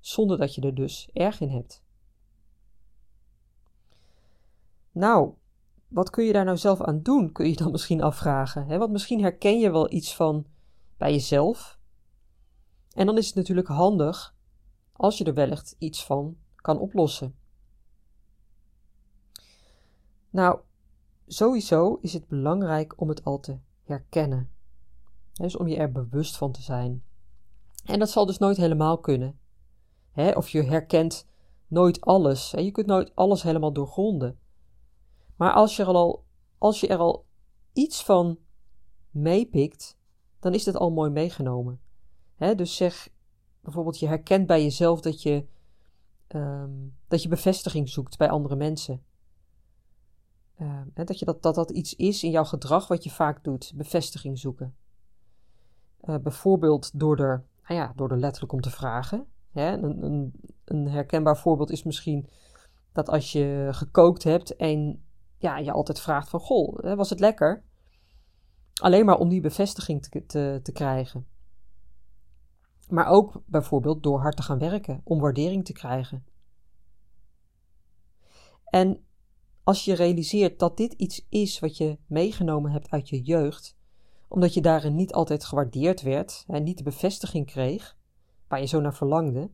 Zonder 0.00 0.38
dat 0.38 0.54
je 0.54 0.60
er 0.60 0.74
dus 0.74 1.10
erg 1.12 1.40
in 1.40 1.48
hebt. 1.48 1.84
Nou, 4.92 5.34
wat 5.88 6.10
kun 6.10 6.24
je 6.24 6.32
daar 6.32 6.44
nou 6.44 6.56
zelf 6.56 6.80
aan 6.80 7.02
doen? 7.02 7.32
Kun 7.32 7.48
je 7.48 7.56
dan 7.56 7.70
misschien 7.70 8.02
afvragen. 8.02 8.66
Hè? 8.66 8.78
Want 8.78 8.92
misschien 8.92 9.20
herken 9.20 9.58
je 9.58 9.70
wel 9.70 9.92
iets 9.92 10.14
van 10.14 10.46
bij 10.96 11.12
jezelf. 11.12 11.78
En 12.92 13.06
dan 13.06 13.16
is 13.16 13.26
het 13.26 13.34
natuurlijk 13.34 13.68
handig 13.68 14.35
als 14.96 15.18
je 15.18 15.24
er 15.24 15.34
wellicht 15.34 15.76
iets 15.78 16.04
van 16.04 16.36
kan 16.54 16.78
oplossen. 16.78 17.34
Nou, 20.30 20.60
sowieso 21.26 21.98
is 22.00 22.12
het 22.12 22.28
belangrijk 22.28 23.00
om 23.00 23.08
het 23.08 23.24
al 23.24 23.40
te 23.40 23.58
herkennen. 23.84 24.50
Dus 25.32 25.56
om 25.56 25.68
je 25.68 25.76
er 25.76 25.92
bewust 25.92 26.36
van 26.36 26.52
te 26.52 26.62
zijn. 26.62 27.04
En 27.84 27.98
dat 27.98 28.10
zal 28.10 28.26
dus 28.26 28.38
nooit 28.38 28.56
helemaal 28.56 28.98
kunnen. 28.98 29.38
Of 30.34 30.48
je 30.48 30.62
herkent 30.62 31.26
nooit 31.66 32.00
alles. 32.00 32.50
Je 32.50 32.70
kunt 32.70 32.86
nooit 32.86 33.14
alles 33.14 33.42
helemaal 33.42 33.72
doorgronden. 33.72 34.38
Maar 35.36 35.52
als 35.52 35.76
je 35.76 35.82
er 35.82 35.88
al, 35.88 36.24
als 36.58 36.80
je 36.80 36.88
er 36.88 36.98
al 36.98 37.24
iets 37.72 38.04
van 38.04 38.38
meepikt, 39.10 39.98
dan 40.40 40.54
is 40.54 40.64
dat 40.64 40.76
al 40.76 40.90
mooi 40.90 41.10
meegenomen. 41.10 41.80
Dus 42.56 42.76
zeg 42.76 43.08
bijvoorbeeld 43.66 43.98
je 43.98 44.06
herkent 44.06 44.46
bij 44.46 44.62
jezelf 44.62 45.00
dat 45.00 45.22
je, 45.22 45.46
ehm, 46.26 46.70
dat 47.08 47.22
je 47.22 47.28
bevestiging 47.28 47.88
zoekt 47.88 48.18
bij 48.18 48.28
andere 48.28 48.56
mensen. 48.56 49.02
Uh, 50.60 50.80
dat, 50.94 51.18
je 51.18 51.24
dat, 51.24 51.42
dat 51.42 51.54
dat 51.54 51.70
iets 51.70 51.94
is 51.94 52.22
in 52.22 52.30
jouw 52.30 52.44
gedrag 52.44 52.88
wat 52.88 53.04
je 53.04 53.10
vaak 53.10 53.44
doet, 53.44 53.72
bevestiging 53.74 54.38
zoeken. 54.38 54.76
Uh, 56.04 56.16
bijvoorbeeld 56.16 56.98
door 56.98 57.18
er, 57.18 57.44
nou 57.68 57.80
ja, 57.80 57.92
door 57.96 58.10
er 58.10 58.18
letterlijk 58.18 58.52
om 58.52 58.60
te 58.60 58.70
vragen. 58.70 59.26
Hè? 59.52 59.72
Een, 59.72 60.02
een, 60.02 60.32
een, 60.64 60.88
herkenbaar 60.88 61.38
voorbeeld 61.38 61.70
is 61.70 61.82
misschien 61.82 62.28
dat 62.92 63.08
als 63.08 63.32
je 63.32 63.68
gekookt 63.70 64.22
hebt 64.22 64.56
en 64.56 65.04
ja, 65.36 65.58
je 65.58 65.72
altijd 65.72 66.00
vraagt 66.00 66.28
van, 66.28 66.40
goh, 66.40 66.96
was 66.96 67.10
het 67.10 67.20
lekker? 67.20 67.62
Alleen 68.74 69.04
maar 69.04 69.18
om 69.18 69.28
die 69.28 69.40
bevestiging 69.40 70.02
te, 70.02 70.26
te, 70.26 70.60
te 70.62 70.72
krijgen. 70.72 71.26
Maar 72.88 73.06
ook 73.06 73.42
bijvoorbeeld 73.46 74.02
door 74.02 74.20
hard 74.20 74.36
te 74.36 74.42
gaan 74.42 74.58
werken 74.58 75.00
om 75.04 75.20
waardering 75.20 75.64
te 75.64 75.72
krijgen. 75.72 76.24
En 78.64 79.04
als 79.62 79.84
je 79.84 79.94
realiseert 79.94 80.58
dat 80.58 80.76
dit 80.76 80.92
iets 80.92 81.26
is 81.28 81.58
wat 81.58 81.76
je 81.76 81.98
meegenomen 82.06 82.70
hebt 82.70 82.90
uit 82.90 83.08
je 83.08 83.22
jeugd, 83.22 83.76
omdat 84.28 84.54
je 84.54 84.60
daarin 84.60 84.94
niet 84.94 85.12
altijd 85.12 85.44
gewaardeerd 85.44 86.02
werd 86.02 86.44
en 86.46 86.62
niet 86.62 86.78
de 86.78 86.84
bevestiging 86.84 87.46
kreeg 87.46 87.96
waar 88.48 88.60
je 88.60 88.66
zo 88.66 88.80
naar 88.80 88.94
verlangde. 88.94 89.50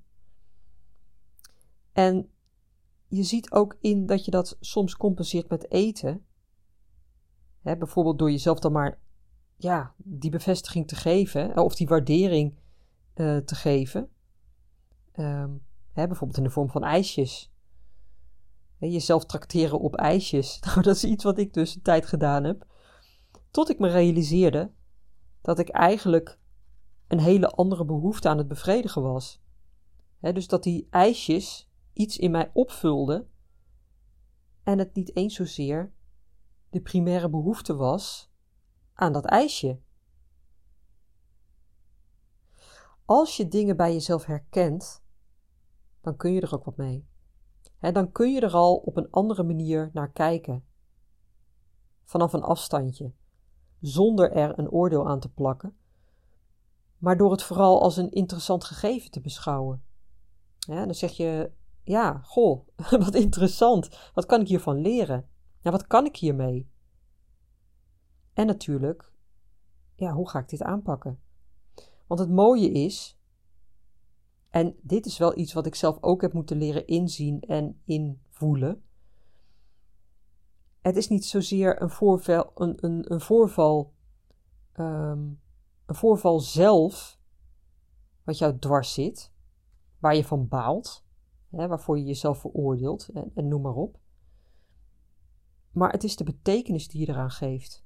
En 1.93 2.31
je 3.09 3.23
ziet 3.23 3.53
ook 3.53 3.77
in 3.81 4.07
dat 4.07 4.25
je 4.25 4.31
dat 4.31 4.57
soms 4.61 4.97
compenseert 4.97 5.49
met 5.49 5.71
eten. 5.71 6.25
Hè, 7.61 7.77
bijvoorbeeld 7.77 8.19
door 8.19 8.31
jezelf 8.31 8.59
dan 8.59 8.73
maar 8.73 8.99
ja, 9.57 9.95
die 9.97 10.31
bevestiging 10.31 10.89
te 10.89 10.97
geven, 10.97 11.57
of 11.57 11.75
die 11.75 11.87
waardering 11.89 12.59
uh, 13.15 13.37
te 13.37 13.55
geven. 13.55 14.09
Um, 15.15 15.65
hè, 15.93 16.07
bijvoorbeeld 16.07 16.39
in 16.39 16.45
de 16.45 16.51
vorm 16.51 16.71
van 16.71 16.85
ijsjes. 16.85 17.53
Hè, 18.79 18.87
jezelf 18.87 19.25
trakteren 19.25 19.81
op 19.81 19.95
ijsjes. 19.95 20.59
Nou, 20.65 20.83
dat 20.83 20.97
is 20.97 21.05
iets 21.05 21.25
wat 21.25 21.39
ik 21.39 21.55
dus 21.55 21.75
een 21.75 21.83
tijd 21.83 22.07
gedaan 22.07 22.45
heb. 22.45 22.67
Tot 23.51 23.71
ik 23.71 23.79
me 23.79 23.89
realiseerde 23.89 24.71
dat 25.41 25.59
ik 25.59 25.69
eigenlijk 25.69 26.39
een 27.09 27.21
hele 27.21 27.49
andere 27.49 27.85
behoefte 27.85 28.29
aan 28.29 28.39
het 28.39 28.49
bevredigen 28.49 29.03
was. 29.03 29.43
Hè, 30.21 30.33
dus 30.33 30.47
dat 30.47 30.63
die 30.63 30.87
ijsjes 30.91 31.71
iets 31.93 32.19
in 32.19 32.31
mij 32.31 32.51
opvulden 32.53 33.29
en 34.63 34.79
het 34.79 34.95
niet 34.95 35.17
eens 35.17 35.35
zozeer 35.35 35.93
de 36.71 36.81
primaire 36.81 37.29
behoefte 37.29 37.75
was 37.75 38.31
aan 38.95 39.13
dat 39.13 39.25
ijsje. 39.25 39.81
Als 43.13 43.37
je 43.37 43.49
dingen 43.49 43.77
bij 43.77 43.93
jezelf 43.93 44.25
herkent, 44.25 45.03
dan 46.01 46.17
kun 46.17 46.33
je 46.33 46.41
er 46.41 46.55
ook 46.55 46.65
wat 46.65 46.77
mee. 46.77 47.09
dan 47.79 48.13
kun 48.13 48.33
je 48.33 48.41
er 48.41 48.53
al 48.53 48.77
op 48.77 48.97
een 48.97 49.11
andere 49.11 49.43
manier 49.43 49.91
naar 49.93 50.13
kijken. 50.13 50.65
Vanaf 52.05 52.33
een 52.33 52.43
afstandje, 52.43 53.13
zonder 53.81 54.33
er 54.33 54.59
een 54.59 54.71
oordeel 54.71 55.09
aan 55.09 55.21
te 55.21 55.33
plakken, 55.33 55.77
maar 56.99 57.17
door 57.17 57.31
het 57.31 57.43
vooral 57.43 57.83
als 57.83 57.97
een 57.97 58.11
interessant 58.11 58.65
gegeven 58.65 59.11
te 59.11 59.21
beschouwen. 59.21 59.85
dan 60.59 60.95
zeg 60.95 61.11
je, 61.11 61.53
ja, 61.83 62.21
goh, 62.23 62.67
wat 63.05 63.15
interessant. 63.15 64.11
Wat 64.15 64.27
kan 64.27 64.41
ik 64.41 64.49
hiervan 64.49 64.77
leren? 64.77 65.29
Ja, 65.61 65.71
wat 65.71 65.87
kan 65.87 66.07
ik 66.07 66.17
hiermee? 66.17 66.71
En 68.33 68.47
natuurlijk, 68.47 69.13
ja, 69.95 70.13
hoe 70.13 70.29
ga 70.29 70.39
ik 70.39 70.49
dit 70.49 70.63
aanpakken? 70.63 71.22
Want 72.07 72.21
het 72.21 72.31
mooie 72.31 72.71
is, 72.71 73.19
en 74.49 74.77
dit 74.81 75.07
is 75.07 75.19
wel 75.19 75.39
iets 75.39 75.53
wat 75.53 75.67
ik 75.67 75.75
zelf 75.75 75.99
ook 76.01 76.21
heb 76.21 76.33
moeten 76.33 76.57
leren 76.57 76.87
inzien 76.87 77.41
en 77.41 77.81
invoelen. 77.85 78.83
Het 80.81 80.97
is 80.97 81.09
niet 81.09 81.25
zozeer 81.25 81.83
een 81.83 81.91
voorval, 81.91 82.51
een, 82.55 82.85
een, 82.85 83.13
een 83.13 83.21
voorval, 83.21 83.93
um, 84.77 85.41
een 85.87 85.95
voorval 85.95 86.41
zelf, 86.41 87.19
wat 88.25 88.39
jou 88.39 88.59
dwars 88.59 88.93
zit, 88.93 89.33
waar 89.99 90.17
je 90.17 90.25
van 90.25 90.49
baalt, 90.49 91.05
hè, 91.51 91.69
waarvoor 91.69 91.99
je 91.99 92.05
jezelf 92.05 92.39
veroordeelt 92.39 93.09
en, 93.09 93.31
en 93.35 93.49
noem 93.49 93.63
maar 93.63 93.75
op. 93.75 94.01
Maar 95.71 95.91
het 95.91 96.05
is 96.05 96.17
de 96.17 96.25
betekenis 96.25 96.89
die 96.89 97.01
je 97.01 97.13
eraan 97.13 97.31
geeft. 97.31 97.85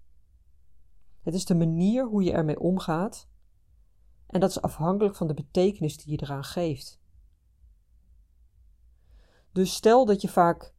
Het 1.22 1.34
is 1.34 1.44
de 1.44 1.54
manier 1.54 2.06
hoe 2.06 2.22
je 2.22 2.32
ermee 2.32 2.60
omgaat. 2.60 3.28
En 4.26 4.40
dat 4.40 4.50
is 4.50 4.60
afhankelijk 4.60 5.16
van 5.16 5.26
de 5.26 5.34
betekenis 5.34 5.96
die 5.96 6.12
je 6.12 6.22
eraan 6.22 6.44
geeft. 6.44 7.00
Dus 9.52 9.74
stel 9.74 10.04
dat 10.04 10.20
je 10.20 10.28
vaak 10.28 10.74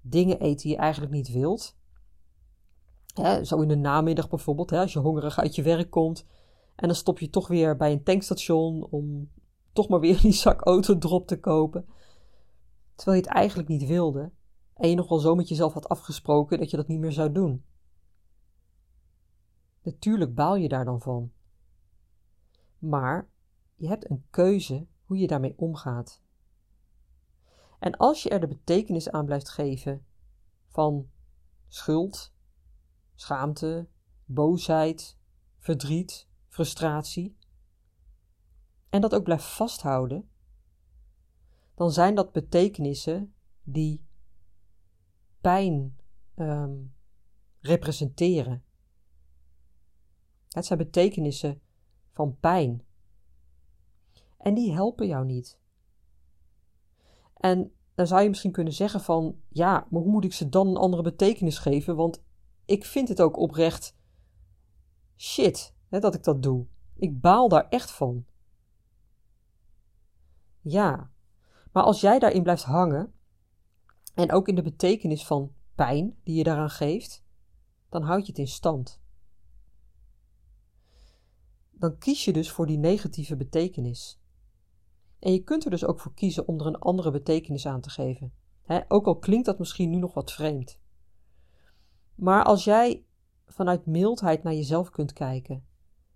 dingen 0.00 0.44
eet 0.44 0.62
die 0.62 0.70
je 0.70 0.76
eigenlijk 0.76 1.12
niet 1.12 1.32
wilt. 1.32 1.78
Zo 3.42 3.60
in 3.60 3.68
de 3.68 3.76
namiddag 3.76 4.28
bijvoorbeeld, 4.28 4.70
hè, 4.70 4.78
als 4.78 4.92
je 4.92 4.98
hongerig 4.98 5.38
uit 5.38 5.54
je 5.54 5.62
werk 5.62 5.90
komt. 5.90 6.26
En 6.76 6.86
dan 6.86 6.96
stop 6.96 7.18
je 7.18 7.30
toch 7.30 7.48
weer 7.48 7.76
bij 7.76 7.92
een 7.92 8.02
tankstation 8.02 8.86
om 8.90 9.30
toch 9.72 9.88
maar 9.88 10.00
weer 10.00 10.20
die 10.22 10.32
zak 10.32 10.60
autodrop 10.60 11.26
te 11.26 11.40
kopen. 11.40 11.86
Terwijl 12.94 13.16
je 13.16 13.28
het 13.28 13.36
eigenlijk 13.36 13.68
niet 13.68 13.86
wilde. 13.86 14.30
En 14.74 14.88
je 14.88 14.94
nog 14.94 15.08
wel 15.08 15.18
zo 15.18 15.34
met 15.34 15.48
jezelf 15.48 15.72
had 15.72 15.88
afgesproken 15.88 16.58
dat 16.58 16.70
je 16.70 16.76
dat 16.76 16.88
niet 16.88 17.00
meer 17.00 17.12
zou 17.12 17.32
doen. 17.32 17.64
Natuurlijk 19.82 20.34
baal 20.34 20.56
je 20.56 20.68
daar 20.68 20.84
dan 20.84 21.00
van. 21.00 21.32
Maar 22.80 23.28
je 23.74 23.88
hebt 23.88 24.10
een 24.10 24.26
keuze 24.30 24.86
hoe 25.04 25.18
je 25.18 25.26
daarmee 25.26 25.58
omgaat. 25.58 26.22
En 27.78 27.96
als 27.96 28.22
je 28.22 28.28
er 28.28 28.40
de 28.40 28.48
betekenis 28.48 29.10
aan 29.10 29.24
blijft 29.24 29.48
geven 29.48 30.06
van 30.66 31.10
schuld, 31.68 32.34
schaamte, 33.14 33.88
boosheid, 34.24 35.18
verdriet, 35.58 36.28
frustratie, 36.48 37.36
en 38.88 39.00
dat 39.00 39.14
ook 39.14 39.24
blijft 39.24 39.44
vasthouden, 39.44 40.30
dan 41.74 41.90
zijn 41.90 42.14
dat 42.14 42.32
betekenissen 42.32 43.34
die 43.62 44.04
pijn 45.40 45.96
um, 46.36 46.94
representeren. 47.60 48.64
Het 50.48 50.66
zijn 50.66 50.78
betekenissen 50.78 51.60
van 52.10 52.36
pijn. 52.40 52.84
En 54.38 54.54
die 54.54 54.72
helpen 54.72 55.06
jou 55.06 55.24
niet. 55.24 55.58
En 57.36 57.72
dan 57.94 58.06
zou 58.06 58.22
je 58.22 58.28
misschien 58.28 58.52
kunnen 58.52 58.72
zeggen 58.72 59.00
van, 59.00 59.40
ja, 59.48 59.86
maar 59.90 60.02
hoe 60.02 60.10
moet 60.10 60.24
ik 60.24 60.32
ze 60.32 60.48
dan 60.48 60.66
een 60.68 60.76
andere 60.76 61.02
betekenis 61.02 61.58
geven? 61.58 61.96
Want 61.96 62.22
ik 62.64 62.84
vind 62.84 63.08
het 63.08 63.20
ook 63.20 63.36
oprecht 63.36 63.96
shit 65.16 65.74
hè, 65.88 65.98
dat 65.98 66.14
ik 66.14 66.24
dat 66.24 66.42
doe. 66.42 66.66
Ik 66.96 67.20
baal 67.20 67.48
daar 67.48 67.68
echt 67.68 67.90
van. 67.90 68.24
Ja, 70.60 71.10
maar 71.72 71.82
als 71.82 72.00
jij 72.00 72.18
daarin 72.18 72.42
blijft 72.42 72.62
hangen, 72.62 73.12
en 74.14 74.32
ook 74.32 74.48
in 74.48 74.54
de 74.54 74.62
betekenis 74.62 75.26
van 75.26 75.52
pijn 75.74 76.16
die 76.22 76.36
je 76.36 76.44
daaraan 76.44 76.70
geeft, 76.70 77.24
dan 77.88 78.02
houd 78.02 78.26
je 78.26 78.32
het 78.32 78.40
in 78.40 78.48
stand. 78.48 79.00
Dan 81.80 81.98
kies 81.98 82.24
je 82.24 82.32
dus 82.32 82.50
voor 82.50 82.66
die 82.66 82.78
negatieve 82.78 83.36
betekenis. 83.36 84.20
En 85.18 85.32
je 85.32 85.42
kunt 85.42 85.64
er 85.64 85.70
dus 85.70 85.84
ook 85.84 86.00
voor 86.00 86.14
kiezen 86.14 86.48
om 86.48 86.60
er 86.60 86.66
een 86.66 86.78
andere 86.78 87.10
betekenis 87.10 87.66
aan 87.66 87.80
te 87.80 87.90
geven. 87.90 88.32
ook 88.88 89.06
al 89.06 89.18
klinkt 89.18 89.46
dat 89.46 89.58
misschien 89.58 89.90
nu 89.90 89.96
nog 89.96 90.14
wat 90.14 90.32
vreemd. 90.32 90.80
Maar 92.14 92.44
als 92.44 92.64
jij 92.64 93.04
vanuit 93.46 93.86
mildheid 93.86 94.42
naar 94.42 94.54
jezelf 94.54 94.90
kunt 94.90 95.12
kijken, 95.12 95.66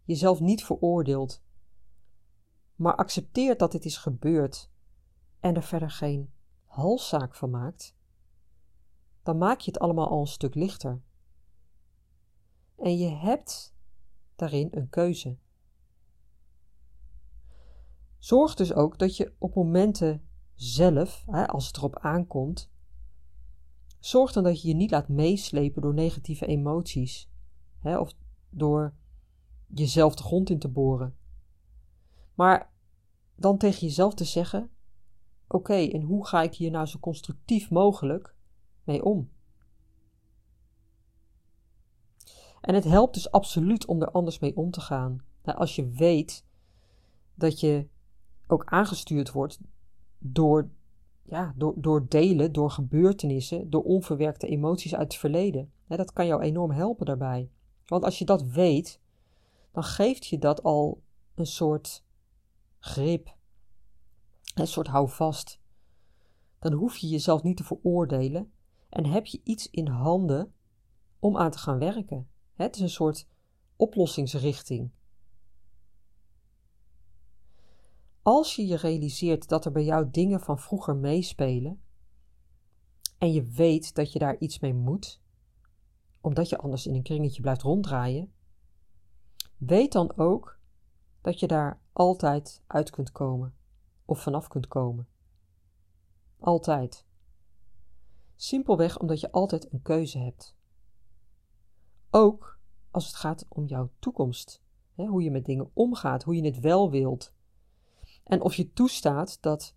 jezelf 0.03 0.41
niet 0.41 0.65
veroordeelt, 0.65 1.43
maar 2.75 2.95
accepteert 2.95 3.59
dat 3.59 3.73
dit 3.73 3.85
is 3.85 3.97
gebeurd 3.97 4.71
en 5.41 5.55
er 5.55 5.63
verder 5.63 5.91
geen 5.91 6.33
halszaak 6.65 7.35
van 7.35 7.51
maakt, 7.51 7.97
dan 9.23 9.39
maak 9.39 9.61
je 9.61 9.71
het 9.71 9.81
allemaal 9.81 10.09
al 10.09 10.21
een 10.21 10.27
stuk 10.27 10.55
lichter. 10.55 11.03
En 12.77 12.99
je 12.99 13.09
hebt 13.09 13.75
daarin 14.37 14.69
een 14.71 14.89
keuze. 14.89 15.43
Zorg 18.25 18.55
dus 18.55 18.73
ook 18.73 18.99
dat 18.99 19.17
je 19.17 19.33
op 19.39 19.55
momenten 19.55 20.29
zelf, 20.55 21.25
als 21.47 21.67
het 21.67 21.77
erop 21.77 21.99
aankomt, 21.99 22.71
zorg 23.99 24.33
dan 24.33 24.43
dat 24.45 24.63
je 24.63 24.69
je 24.69 24.75
niet 24.75 24.91
laat 24.91 25.09
meeslepen 25.09 25.83
door 25.83 25.95
negatieve 25.95 26.47
emoties 26.47 27.31
of 27.83 28.13
door 28.51 28.95
jezelf 29.67 30.15
de 30.15 30.23
grond 30.23 30.51
in 30.51 30.59
te 30.59 30.69
boren. 30.69 31.17
Maar 32.35 32.73
dan 33.37 33.59
tegen 33.59 33.87
jezelf 33.87 34.15
te 34.15 34.25
zeggen: 34.25 34.71
Oké, 35.49 35.75
en 35.75 36.03
hoe 36.03 36.27
ga 36.27 36.43
ik 36.43 36.55
hier 36.55 36.71
nou 36.71 36.87
zo 36.87 36.99
constructief 36.99 37.71
mogelijk 37.71 38.35
mee 38.85 39.05
om? 39.05 39.31
En 42.61 42.75
het 42.75 42.85
helpt 42.85 43.15
dus 43.15 43.31
absoluut 43.31 43.87
om 43.87 44.03
er 44.03 44.11
anders 44.11 44.39
mee 44.39 44.57
om 44.57 44.71
te 44.71 44.81
gaan. 44.81 45.25
Nou, 45.43 45.59
als 45.59 45.77
je 45.77 45.89
weet 45.89 46.47
dat 47.35 47.61
je 47.61 47.93
ook 48.47 48.65
aangestuurd 48.65 49.33
wordt 49.33 49.59
door, 50.19 50.69
ja, 51.23 51.55
door, 51.57 51.75
door 51.77 52.09
delen, 52.09 52.53
door 52.53 52.71
gebeurtenissen, 52.71 53.71
door 53.71 53.83
onverwerkte 53.83 54.47
emoties 54.47 54.95
uit 54.95 55.13
het 55.13 55.21
verleden. 55.21 55.73
dat 55.87 56.13
kan 56.13 56.27
jou 56.27 56.43
enorm 56.43 56.71
helpen 56.71 57.07
daarbij. 57.07 57.51
Want 57.87 58.05
als 58.05 58.19
je 58.19 58.25
dat 58.25 58.43
weet, 58.43 59.01
dan 59.73 59.85
geeft 59.85 60.27
je 60.27 60.39
dat 60.39 60.63
al 60.63 61.03
een 61.35 61.47
soort 61.47 62.05
grip, 62.79 63.37
een 64.55 64.67
soort 64.67 64.87
houvast. 64.87 65.61
Dan 66.59 66.73
hoef 66.73 66.97
je 66.97 67.09
jezelf 67.09 67.43
niet 67.43 67.57
te 67.57 67.65
veroordelen 67.65 68.53
en 68.89 69.07
heb 69.07 69.27
je 69.27 69.41
iets 69.45 69.71
in 69.71 69.87
handen 69.87 70.53
om 71.19 71.37
aan 71.37 71.51
te 71.51 71.59
gaan 71.59 71.79
werken. 71.79 72.29
Het 72.55 72.77
is 72.77 72.81
een 72.81 72.91
soort 72.91 73.27
oplossingsrichting. 73.77 74.91
Als 78.25 78.57
je 78.57 78.67
je 78.67 78.77
realiseert 78.77 79.49
dat 79.49 79.65
er 79.65 79.73
bij 79.73 79.85
jou 79.85 80.11
dingen 80.11 80.41
van 80.41 80.59
vroeger 80.59 80.97
meespelen 80.97 81.83
en 83.19 83.33
je 83.33 83.43
weet 83.43 83.95
dat 83.95 84.13
je 84.13 84.19
daar 84.19 84.39
iets 84.39 84.59
mee 84.59 84.75
moet, 84.75 85.23
omdat 86.21 86.49
je 86.49 86.59
anders 86.59 86.87
in 86.87 86.95
een 86.95 87.03
kringetje 87.03 87.41
blijft 87.43 87.63
ronddraaien, 87.63 88.33
weet 89.57 89.93
dan 89.93 90.17
ook 90.17 90.59
dat 91.21 91.41
je 91.41 91.47
daar 91.47 91.81
altijd 91.93 92.63
uit 92.67 92.91
kunt 92.91 93.13
komen 93.13 93.55
of 94.05 94.23
vanaf 94.23 94.49
kunt 94.49 94.69
komen. 94.69 95.09
Altijd. 96.39 97.07
Simpelweg 98.37 98.99
omdat 98.99 99.21
je 99.21 99.33
altijd 99.33 99.73
een 99.73 99.83
keuze 99.83 100.19
hebt. 100.19 100.57
Ook 102.11 102.59
als 102.91 103.07
het 103.07 103.15
gaat 103.15 103.47
om 103.49 103.67
jouw 103.67 103.91
toekomst. 103.99 104.63
Hoe 104.95 105.23
je 105.23 105.31
met 105.31 105.45
dingen 105.45 105.71
omgaat, 105.73 106.23
hoe 106.23 106.37
je 106.37 106.45
het 106.45 106.61
wel 106.61 106.91
wilt. 106.91 107.34
En 108.25 108.41
of 108.41 108.55
je 108.55 108.73
toestaat 108.73 109.43
dat 109.43 109.77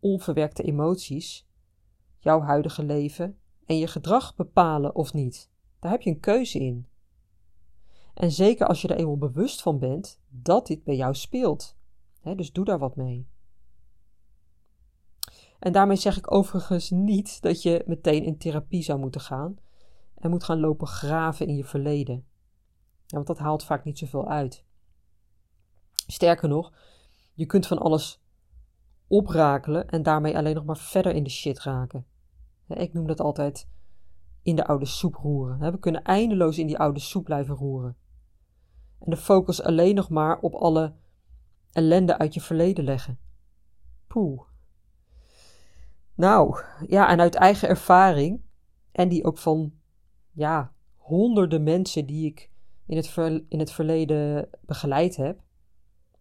onverwerkte 0.00 0.62
emoties 0.62 1.48
jouw 2.18 2.40
huidige 2.40 2.84
leven 2.84 3.38
en 3.66 3.78
je 3.78 3.86
gedrag 3.86 4.36
bepalen 4.36 4.94
of 4.94 5.12
niet. 5.12 5.50
Daar 5.78 5.90
heb 5.90 6.00
je 6.00 6.10
een 6.10 6.20
keuze 6.20 6.58
in. 6.58 6.88
En 8.14 8.30
zeker 8.30 8.66
als 8.66 8.82
je 8.82 8.88
er 8.88 8.96
eenmaal 8.96 9.18
bewust 9.18 9.62
van 9.62 9.78
bent 9.78 10.20
dat 10.28 10.66
dit 10.66 10.84
bij 10.84 10.96
jou 10.96 11.14
speelt. 11.14 11.76
dus 12.36 12.52
doe 12.52 12.64
daar 12.64 12.78
wat 12.78 12.96
mee. 12.96 13.28
En 15.58 15.72
daarmee 15.72 15.96
zeg 15.96 16.16
ik 16.16 16.32
overigens 16.32 16.90
niet 16.90 17.42
dat 17.42 17.62
je 17.62 17.82
meteen 17.86 18.24
in 18.24 18.38
therapie 18.38 18.82
zou 18.82 18.98
moeten 18.98 19.20
gaan 19.20 19.58
en 20.14 20.30
moet 20.30 20.44
gaan 20.44 20.60
lopen 20.60 20.86
graven 20.86 21.46
in 21.46 21.56
je 21.56 21.64
verleden. 21.64 22.26
Want 23.06 23.26
dat 23.26 23.38
haalt 23.38 23.64
vaak 23.64 23.84
niet 23.84 23.98
zoveel 23.98 24.28
uit. 24.28 24.64
Sterker 26.06 26.48
nog, 26.48 26.72
je 27.40 27.46
kunt 27.46 27.66
van 27.66 27.78
alles 27.78 28.22
oprakelen 29.06 29.88
en 29.88 30.02
daarmee 30.02 30.36
alleen 30.36 30.54
nog 30.54 30.64
maar 30.64 30.76
verder 30.76 31.14
in 31.14 31.22
de 31.22 31.30
shit 31.30 31.60
raken. 31.60 32.06
Ik 32.66 32.92
noem 32.92 33.06
dat 33.06 33.20
altijd 33.20 33.68
in 34.42 34.56
de 34.56 34.66
oude 34.66 34.86
soep 34.86 35.14
roeren. 35.14 35.72
We 35.72 35.78
kunnen 35.78 36.02
eindeloos 36.02 36.58
in 36.58 36.66
die 36.66 36.78
oude 36.78 37.00
soep 37.00 37.24
blijven 37.24 37.54
roeren. 37.54 37.96
En 38.98 39.10
de 39.10 39.16
focus 39.16 39.62
alleen 39.62 39.94
nog 39.94 40.08
maar 40.08 40.38
op 40.38 40.54
alle 40.54 40.94
ellende 41.72 42.18
uit 42.18 42.34
je 42.34 42.40
verleden 42.40 42.84
leggen. 42.84 43.18
Poeh. 44.06 44.42
Nou, 46.14 46.62
ja, 46.86 47.08
en 47.08 47.20
uit 47.20 47.34
eigen 47.34 47.68
ervaring, 47.68 48.42
en 48.92 49.08
die 49.08 49.24
ook 49.24 49.38
van, 49.38 49.72
ja, 50.30 50.72
honderden 50.96 51.62
mensen 51.62 52.06
die 52.06 52.26
ik 52.26 52.50
in 52.86 52.96
het, 52.96 53.16
in 53.48 53.58
het 53.58 53.72
verleden 53.72 54.48
begeleid 54.60 55.16
heb. 55.16 55.40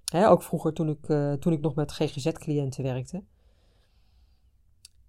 Hè, 0.10 0.30
ook 0.30 0.44
vroeger 0.44 0.74
toen 0.74 0.90
ik, 0.90 1.08
uh, 1.08 1.34
toen 1.34 1.54
ik 1.54 1.62
nog 1.62 1.76
met 1.76 1.92
GGZ-cliënten 1.92 2.84
werkte. 2.84 3.24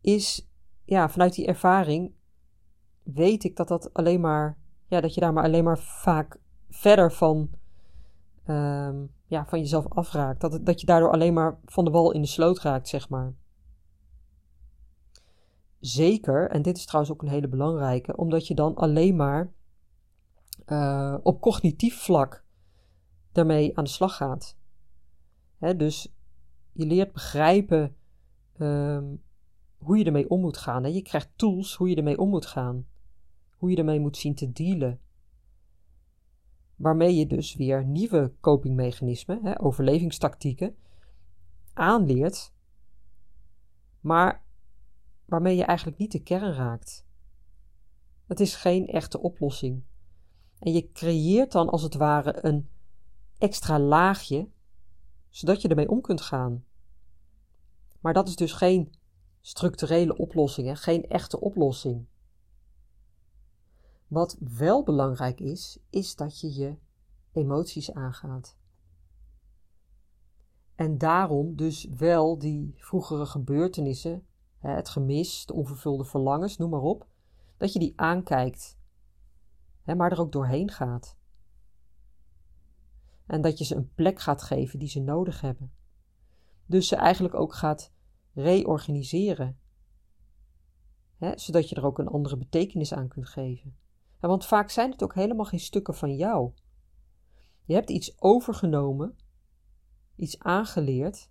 Is, 0.00 0.48
ja, 0.84 1.08
vanuit 1.08 1.34
die 1.34 1.46
ervaring 1.46 2.12
weet 3.02 3.44
ik 3.44 3.56
dat 3.56 3.68
dat 3.68 3.94
alleen 3.94 4.20
maar, 4.20 4.58
ja, 4.86 5.00
dat 5.00 5.14
je 5.14 5.20
daar 5.20 5.32
maar 5.32 5.44
alleen 5.44 5.64
maar 5.64 5.78
vaak 5.78 6.38
verder 6.68 7.12
van 7.12 7.50
ehm, 8.44 9.04
ja, 9.26 9.46
van 9.46 9.58
jezelf 9.58 9.88
afraakt. 9.88 10.40
Dat, 10.40 10.66
dat 10.66 10.80
je 10.80 10.86
daardoor 10.86 11.10
alleen 11.10 11.34
maar 11.34 11.58
van 11.64 11.84
de 11.84 11.90
wal 11.90 12.12
in 12.12 12.20
de 12.20 12.26
sloot 12.28 12.60
raakt, 12.60 12.88
zeg 12.88 13.08
maar. 13.08 13.34
Zeker, 15.80 16.50
en 16.50 16.62
dit 16.62 16.76
is 16.76 16.86
trouwens 16.86 17.14
ook 17.14 17.22
een 17.22 17.28
hele 17.28 17.48
belangrijke, 17.48 18.16
omdat 18.16 18.46
je 18.46 18.54
dan 18.54 18.74
alleen 18.74 19.16
maar 19.16 19.52
uh, 20.66 21.16
op 21.22 21.40
cognitief 21.40 22.02
vlak 22.02 22.44
daarmee 23.32 23.78
aan 23.78 23.84
de 23.84 23.90
slag 23.90 24.16
gaat. 24.16 24.58
Dus 25.60 26.14
je 26.72 26.86
leert 26.86 27.12
begrijpen 27.12 27.96
um, 28.58 29.22
hoe 29.76 29.98
je 29.98 30.04
ermee 30.04 30.30
om 30.30 30.40
moet 30.40 30.56
gaan. 30.56 30.84
Hè. 30.84 30.88
Je 30.88 31.02
krijgt 31.02 31.30
tools 31.36 31.74
hoe 31.74 31.88
je 31.88 31.96
ermee 31.96 32.18
om 32.18 32.28
moet 32.28 32.46
gaan. 32.46 32.86
Hoe 33.56 33.70
je 33.70 33.76
ermee 33.76 34.00
moet 34.00 34.16
zien 34.16 34.34
te 34.34 34.52
dealen. 34.52 35.00
Waarmee 36.76 37.14
je 37.14 37.26
dus 37.26 37.54
weer 37.54 37.84
nieuwe 37.84 38.32
copingmechanismen, 38.40 39.42
hè, 39.42 39.60
overlevingstactieken, 39.60 40.76
aanleert. 41.72 42.52
Maar 44.00 44.44
waarmee 45.24 45.56
je 45.56 45.64
eigenlijk 45.64 45.98
niet 45.98 46.12
de 46.12 46.22
kern 46.22 46.52
raakt. 46.52 47.06
Het 48.26 48.40
is 48.40 48.54
geen 48.54 48.86
echte 48.86 49.20
oplossing. 49.20 49.82
En 50.58 50.72
je 50.72 50.92
creëert 50.92 51.52
dan 51.52 51.68
als 51.68 51.82
het 51.82 51.94
ware 51.94 52.44
een 52.44 52.68
extra 53.38 53.78
laagje, 53.78 54.48
zodat 55.30 55.62
je 55.62 55.68
ermee 55.68 55.88
om 55.88 56.00
kunt 56.00 56.20
gaan. 56.20 56.64
Maar 58.00 58.12
dat 58.12 58.28
is 58.28 58.36
dus 58.36 58.52
geen 58.52 58.92
structurele 59.40 60.16
oplossing, 60.16 60.66
hè? 60.66 60.76
geen 60.76 61.08
echte 61.08 61.40
oplossing. 61.40 62.06
Wat 64.06 64.36
wel 64.40 64.84
belangrijk 64.84 65.40
is, 65.40 65.78
is 65.90 66.16
dat 66.16 66.40
je 66.40 66.54
je 66.54 66.76
emoties 67.32 67.92
aangaat. 67.92 68.56
En 70.74 70.98
daarom 70.98 71.56
dus 71.56 71.84
wel 71.84 72.38
die 72.38 72.74
vroegere 72.76 73.26
gebeurtenissen, 73.26 74.26
het 74.58 74.88
gemis, 74.88 75.46
de 75.46 75.52
onvervulde 75.52 76.04
verlangens, 76.04 76.56
noem 76.56 76.70
maar 76.70 76.80
op, 76.80 77.06
dat 77.56 77.72
je 77.72 77.78
die 77.78 77.92
aankijkt, 77.96 78.78
maar 79.84 80.12
er 80.12 80.20
ook 80.20 80.32
doorheen 80.32 80.70
gaat. 80.70 81.16
En 83.30 83.40
dat 83.40 83.58
je 83.58 83.64
ze 83.64 83.74
een 83.74 83.92
plek 83.94 84.20
gaat 84.20 84.42
geven 84.42 84.78
die 84.78 84.88
ze 84.88 85.00
nodig 85.00 85.40
hebben. 85.40 85.72
Dus 86.66 86.88
ze 86.88 86.96
eigenlijk 86.96 87.34
ook 87.34 87.54
gaat 87.54 87.92
reorganiseren. 88.34 89.58
zodat 91.34 91.68
je 91.68 91.74
er 91.74 91.84
ook 91.84 91.98
een 91.98 92.08
andere 92.08 92.36
betekenis 92.36 92.92
aan 92.92 93.08
kunt 93.08 93.28
geven. 93.28 93.76
want 94.20 94.46
vaak 94.46 94.70
zijn 94.70 94.90
het 94.90 95.02
ook 95.02 95.14
helemaal 95.14 95.44
geen 95.44 95.60
stukken 95.60 95.94
van 95.94 96.16
jou. 96.16 96.52
Je 97.64 97.74
hebt 97.74 97.90
iets 97.90 98.20
overgenomen, 98.22 99.16
iets 100.16 100.38
aangeleerd, 100.38 101.30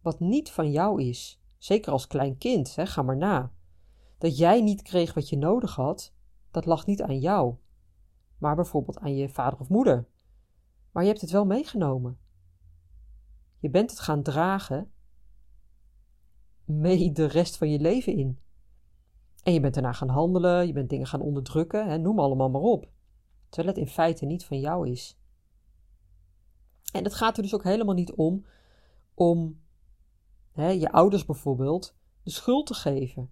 wat 0.00 0.20
niet 0.20 0.50
van 0.50 0.70
jou 0.70 1.02
is. 1.02 1.42
Zeker 1.58 1.92
als 1.92 2.06
klein 2.06 2.38
kind, 2.38 2.74
ga 2.78 3.02
maar 3.02 3.16
na. 3.16 3.52
Dat 4.18 4.36
jij 4.36 4.60
niet 4.60 4.82
kreeg 4.82 5.14
wat 5.14 5.28
je 5.28 5.36
nodig 5.36 5.74
had, 5.74 6.14
dat 6.50 6.66
lag 6.66 6.86
niet 6.86 7.02
aan 7.02 7.18
jou, 7.18 7.54
maar 8.38 8.54
bijvoorbeeld 8.54 8.98
aan 8.98 9.16
je 9.16 9.28
vader 9.28 9.60
of 9.60 9.68
moeder. 9.68 10.08
Maar 10.98 11.06
je 11.06 11.12
hebt 11.12 11.24
het 11.24 11.32
wel 11.32 11.46
meegenomen. 11.46 12.18
Je 13.58 13.70
bent 13.70 13.90
het 13.90 14.00
gaan 14.00 14.22
dragen 14.22 14.92
mee 16.64 17.12
de 17.12 17.26
rest 17.26 17.56
van 17.56 17.70
je 17.70 17.78
leven 17.78 18.16
in. 18.16 18.38
En 19.42 19.52
je 19.52 19.60
bent 19.60 19.74
daarna 19.74 19.92
gaan 19.92 20.08
handelen, 20.08 20.66
je 20.66 20.72
bent 20.72 20.90
dingen 20.90 21.06
gaan 21.06 21.20
onderdrukken, 21.20 21.88
hè, 21.88 21.98
noem 21.98 22.18
allemaal 22.18 22.50
maar 22.50 22.60
op. 22.60 22.90
Terwijl 23.48 23.74
het 23.74 23.86
in 23.86 23.92
feite 23.92 24.26
niet 24.26 24.44
van 24.44 24.60
jou 24.60 24.88
is. 24.88 25.18
En 26.92 27.04
het 27.04 27.14
gaat 27.14 27.36
er 27.36 27.42
dus 27.42 27.54
ook 27.54 27.64
helemaal 27.64 27.94
niet 27.94 28.12
om 28.12 28.46
om 29.14 29.60
hè, 30.52 30.68
je 30.68 30.92
ouders 30.92 31.24
bijvoorbeeld 31.24 31.96
de 32.22 32.30
schuld 32.30 32.66
te 32.66 32.74
geven, 32.74 33.30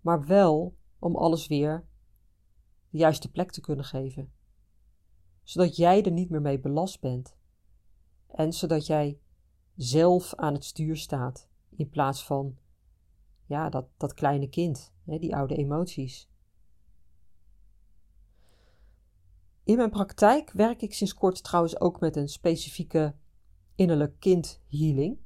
maar 0.00 0.26
wel 0.26 0.76
om 0.98 1.16
alles 1.16 1.46
weer 1.46 1.86
de 2.90 2.98
juiste 2.98 3.30
plek 3.30 3.50
te 3.50 3.60
kunnen 3.60 3.84
geven. 3.84 4.39
Zodat 5.50 5.76
jij 5.76 6.04
er 6.04 6.10
niet 6.10 6.30
meer 6.30 6.40
mee 6.40 6.60
belast 6.60 7.00
bent. 7.00 7.36
En 8.26 8.52
zodat 8.52 8.86
jij 8.86 9.18
zelf 9.76 10.34
aan 10.34 10.54
het 10.54 10.64
stuur 10.64 10.96
staat 10.96 11.48
in 11.76 11.88
plaats 11.88 12.24
van 12.24 12.58
ja, 13.46 13.68
dat, 13.68 13.86
dat 13.96 14.14
kleine 14.14 14.48
kind, 14.48 14.92
hè, 15.04 15.18
die 15.18 15.36
oude 15.36 15.56
emoties. 15.56 16.30
In 19.64 19.76
mijn 19.76 19.90
praktijk 19.90 20.52
werk 20.52 20.82
ik 20.82 20.94
sinds 20.94 21.14
kort 21.14 21.42
trouwens 21.42 21.80
ook 21.80 22.00
met 22.00 22.16
een 22.16 22.28
specifieke 22.28 23.14
innerlijk 23.74 24.20
kind 24.20 24.60
healing. 24.68 25.18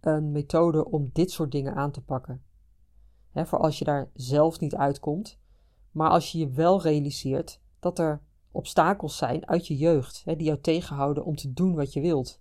Een 0.00 0.32
methode 0.32 0.90
om 0.90 1.10
dit 1.12 1.30
soort 1.30 1.50
dingen 1.50 1.74
aan 1.74 1.90
te 1.90 2.02
pakken. 2.02 2.44
Voor 3.32 3.58
als 3.58 3.78
je 3.78 3.84
daar 3.84 4.10
zelf 4.14 4.60
niet 4.60 4.74
uitkomt, 4.74 5.38
maar 5.90 6.10
als 6.10 6.32
je 6.32 6.38
je 6.38 6.50
wel 6.50 6.82
realiseert 6.82 7.60
dat 7.78 7.98
er 7.98 8.22
obstakels 8.54 9.16
zijn 9.16 9.48
uit 9.48 9.66
je 9.66 9.76
jeugd, 9.76 10.22
he, 10.24 10.36
die 10.36 10.46
jou 10.46 10.60
tegenhouden 10.60 11.24
om 11.24 11.36
te 11.36 11.52
doen 11.52 11.74
wat 11.74 11.92
je 11.92 12.00
wilt. 12.00 12.40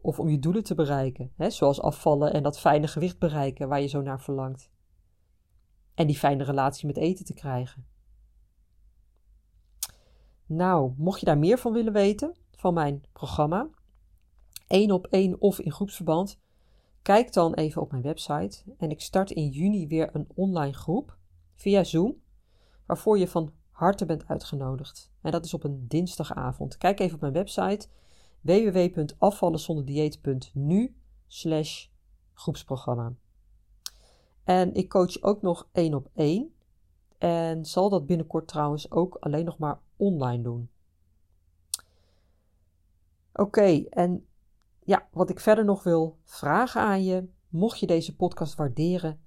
Of 0.00 0.20
om 0.20 0.28
je 0.28 0.38
doelen 0.38 0.64
te 0.64 0.74
bereiken, 0.74 1.32
he, 1.36 1.50
zoals 1.50 1.80
afvallen 1.80 2.32
en 2.32 2.42
dat 2.42 2.58
fijne 2.58 2.86
gewicht 2.86 3.18
bereiken 3.18 3.68
waar 3.68 3.80
je 3.80 3.86
zo 3.86 4.00
naar 4.00 4.20
verlangt. 4.20 4.70
En 5.94 6.06
die 6.06 6.16
fijne 6.16 6.44
relatie 6.44 6.86
met 6.86 6.96
eten 6.96 7.24
te 7.24 7.34
krijgen. 7.34 7.86
Nou, 10.46 10.92
mocht 10.96 11.20
je 11.20 11.26
daar 11.26 11.38
meer 11.38 11.58
van 11.58 11.72
willen 11.72 11.92
weten, 11.92 12.36
van 12.50 12.74
mijn 12.74 13.04
programma, 13.12 13.68
één 14.66 14.90
op 14.90 15.06
één 15.06 15.40
of 15.40 15.58
in 15.60 15.72
groepsverband, 15.72 16.40
kijk 17.02 17.32
dan 17.32 17.54
even 17.54 17.82
op 17.82 17.90
mijn 17.90 18.02
website. 18.02 18.62
En 18.78 18.90
ik 18.90 19.00
start 19.00 19.30
in 19.30 19.48
juni 19.48 19.86
weer 19.86 20.08
een 20.12 20.28
online 20.34 20.74
groep 20.74 21.16
via 21.54 21.84
Zoom, 21.84 22.16
waarvoor 22.86 23.18
je 23.18 23.28
van 23.28 23.52
harte 23.78 24.06
bent 24.06 24.28
uitgenodigd. 24.28 25.10
En 25.20 25.32
dat 25.32 25.44
is 25.44 25.54
op 25.54 25.64
een 25.64 25.88
dinsdagavond. 25.88 26.76
Kijk 26.76 27.00
even 27.00 27.14
op 27.14 27.20
mijn 27.20 27.32
website 27.32 27.88
www.afvallenzonderdieet.nu 28.40 30.96
slash 31.26 31.86
groepsprogramma. 32.34 33.12
En 34.44 34.74
ik 34.74 34.88
coach 34.88 35.22
ook 35.22 35.42
nog 35.42 35.68
één 35.72 35.94
op 35.94 36.08
één. 36.14 36.52
En 37.18 37.64
zal 37.64 37.88
dat 37.88 38.06
binnenkort 38.06 38.48
trouwens 38.48 38.90
ook 38.90 39.14
alleen 39.14 39.44
nog 39.44 39.58
maar 39.58 39.80
online 39.96 40.42
doen. 40.42 40.70
Oké, 43.32 43.84
en 43.90 44.26
ja, 44.84 45.08
wat 45.12 45.30
ik 45.30 45.40
verder 45.40 45.64
nog 45.64 45.82
wil 45.82 46.18
vragen 46.24 46.80
aan 46.80 47.04
je, 47.04 47.28
mocht 47.48 47.78
je 47.78 47.86
deze 47.86 48.16
podcast 48.16 48.54
waarderen, 48.54 49.20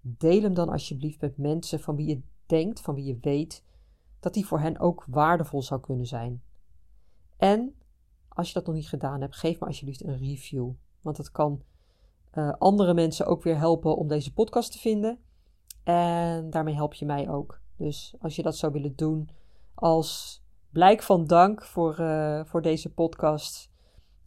deel 0.00 0.42
hem 0.42 0.54
dan 0.54 0.68
alsjeblieft 0.68 1.20
met 1.20 1.36
mensen 1.36 1.80
van 1.80 1.96
wie 1.96 2.06
je 2.06 2.20
denkt, 2.46 2.80
van 2.80 2.94
wie 2.94 3.04
je 3.04 3.18
weet 3.20 3.64
dat 4.26 4.34
die 4.34 4.46
voor 4.46 4.60
hen 4.60 4.78
ook 4.78 5.04
waardevol 5.08 5.62
zou 5.62 5.80
kunnen 5.80 6.06
zijn. 6.06 6.42
En 7.36 7.74
als 8.28 8.48
je 8.48 8.54
dat 8.54 8.66
nog 8.66 8.74
niet 8.74 8.88
gedaan 8.88 9.20
hebt, 9.20 9.36
geef 9.36 9.60
me 9.60 9.66
alsjeblieft 9.66 10.04
een 10.04 10.18
review, 10.18 10.70
want 11.00 11.16
dat 11.16 11.30
kan 11.30 11.62
uh, 12.34 12.52
andere 12.58 12.94
mensen 12.94 13.26
ook 13.26 13.42
weer 13.42 13.58
helpen 13.58 13.96
om 13.96 14.08
deze 14.08 14.32
podcast 14.32 14.72
te 14.72 14.78
vinden. 14.78 15.18
En 15.82 16.50
daarmee 16.50 16.74
help 16.74 16.94
je 16.94 17.06
mij 17.06 17.28
ook. 17.28 17.60
Dus 17.76 18.14
als 18.20 18.36
je 18.36 18.42
dat 18.42 18.56
zou 18.56 18.72
willen 18.72 18.96
doen, 18.96 19.28
als 19.74 20.42
blijk 20.70 21.02
van 21.02 21.26
dank 21.26 21.64
voor, 21.64 22.00
uh, 22.00 22.44
voor 22.44 22.62
deze 22.62 22.92
podcast, 22.92 23.70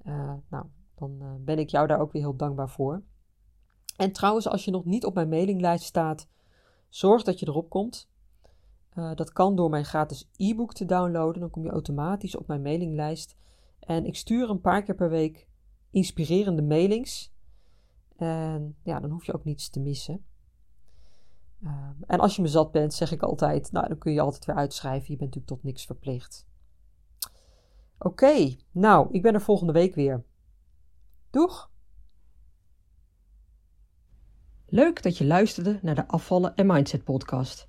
uh, 0.05 0.33
nou, 0.49 0.65
dan 0.95 1.41
ben 1.43 1.59
ik 1.59 1.69
jou 1.69 1.87
daar 1.87 1.99
ook 1.99 2.11
weer 2.11 2.21
heel 2.21 2.35
dankbaar 2.35 2.69
voor. 2.69 3.01
En 3.95 4.11
trouwens, 4.11 4.47
als 4.47 4.65
je 4.65 4.71
nog 4.71 4.85
niet 4.85 5.05
op 5.05 5.13
mijn 5.13 5.29
mailinglijst 5.29 5.85
staat, 5.85 6.27
zorg 6.89 7.23
dat 7.23 7.39
je 7.39 7.47
erop 7.47 7.69
komt. 7.69 8.09
Dat 9.15 9.31
kan 9.31 9.55
door 9.55 9.69
mijn 9.69 9.85
gratis 9.85 10.29
e-book 10.35 10.73
te 10.73 10.85
downloaden. 10.85 11.41
Dan 11.41 11.49
kom 11.49 11.63
je 11.63 11.69
automatisch 11.69 12.37
op 12.37 12.47
mijn 12.47 12.61
mailinglijst. 12.61 13.35
En 13.79 14.05
ik 14.05 14.15
stuur 14.15 14.49
een 14.49 14.61
paar 14.61 14.83
keer 14.83 14.95
per 14.95 15.09
week 15.09 15.47
inspirerende 15.89 16.61
mailings. 16.61 17.33
En 18.15 18.75
ja, 18.83 18.99
dan 18.99 19.09
hoef 19.09 19.25
je 19.25 19.33
ook 19.33 19.43
niets 19.43 19.69
te 19.69 19.79
missen. 19.79 20.25
Uh, 21.63 21.89
en 22.07 22.19
als 22.19 22.35
je 22.35 22.41
me 22.41 22.47
zat 22.47 22.71
bent, 22.71 22.93
zeg 22.93 23.11
ik 23.11 23.21
altijd, 23.21 23.71
nou 23.71 23.87
dan 23.87 23.97
kun 23.97 24.13
je 24.13 24.21
altijd 24.21 24.45
weer 24.45 24.55
uitschrijven. 24.55 25.11
Je 25.11 25.17
bent 25.17 25.35
natuurlijk 25.35 25.47
tot 25.47 25.63
niks 25.63 25.85
verplicht. 25.85 26.47
Oké, 27.97 28.55
nou, 28.71 29.07
ik 29.11 29.21
ben 29.21 29.33
er 29.33 29.41
volgende 29.41 29.73
week 29.73 29.95
weer. 29.95 30.23
Doeg! 31.29 31.71
Leuk 34.65 35.03
dat 35.03 35.17
je 35.17 35.25
luisterde 35.25 35.79
naar 35.81 35.95
de 35.95 36.07
Afvallen 36.07 36.55
en 36.55 36.65
Mindset 36.65 37.03
podcast. 37.03 37.68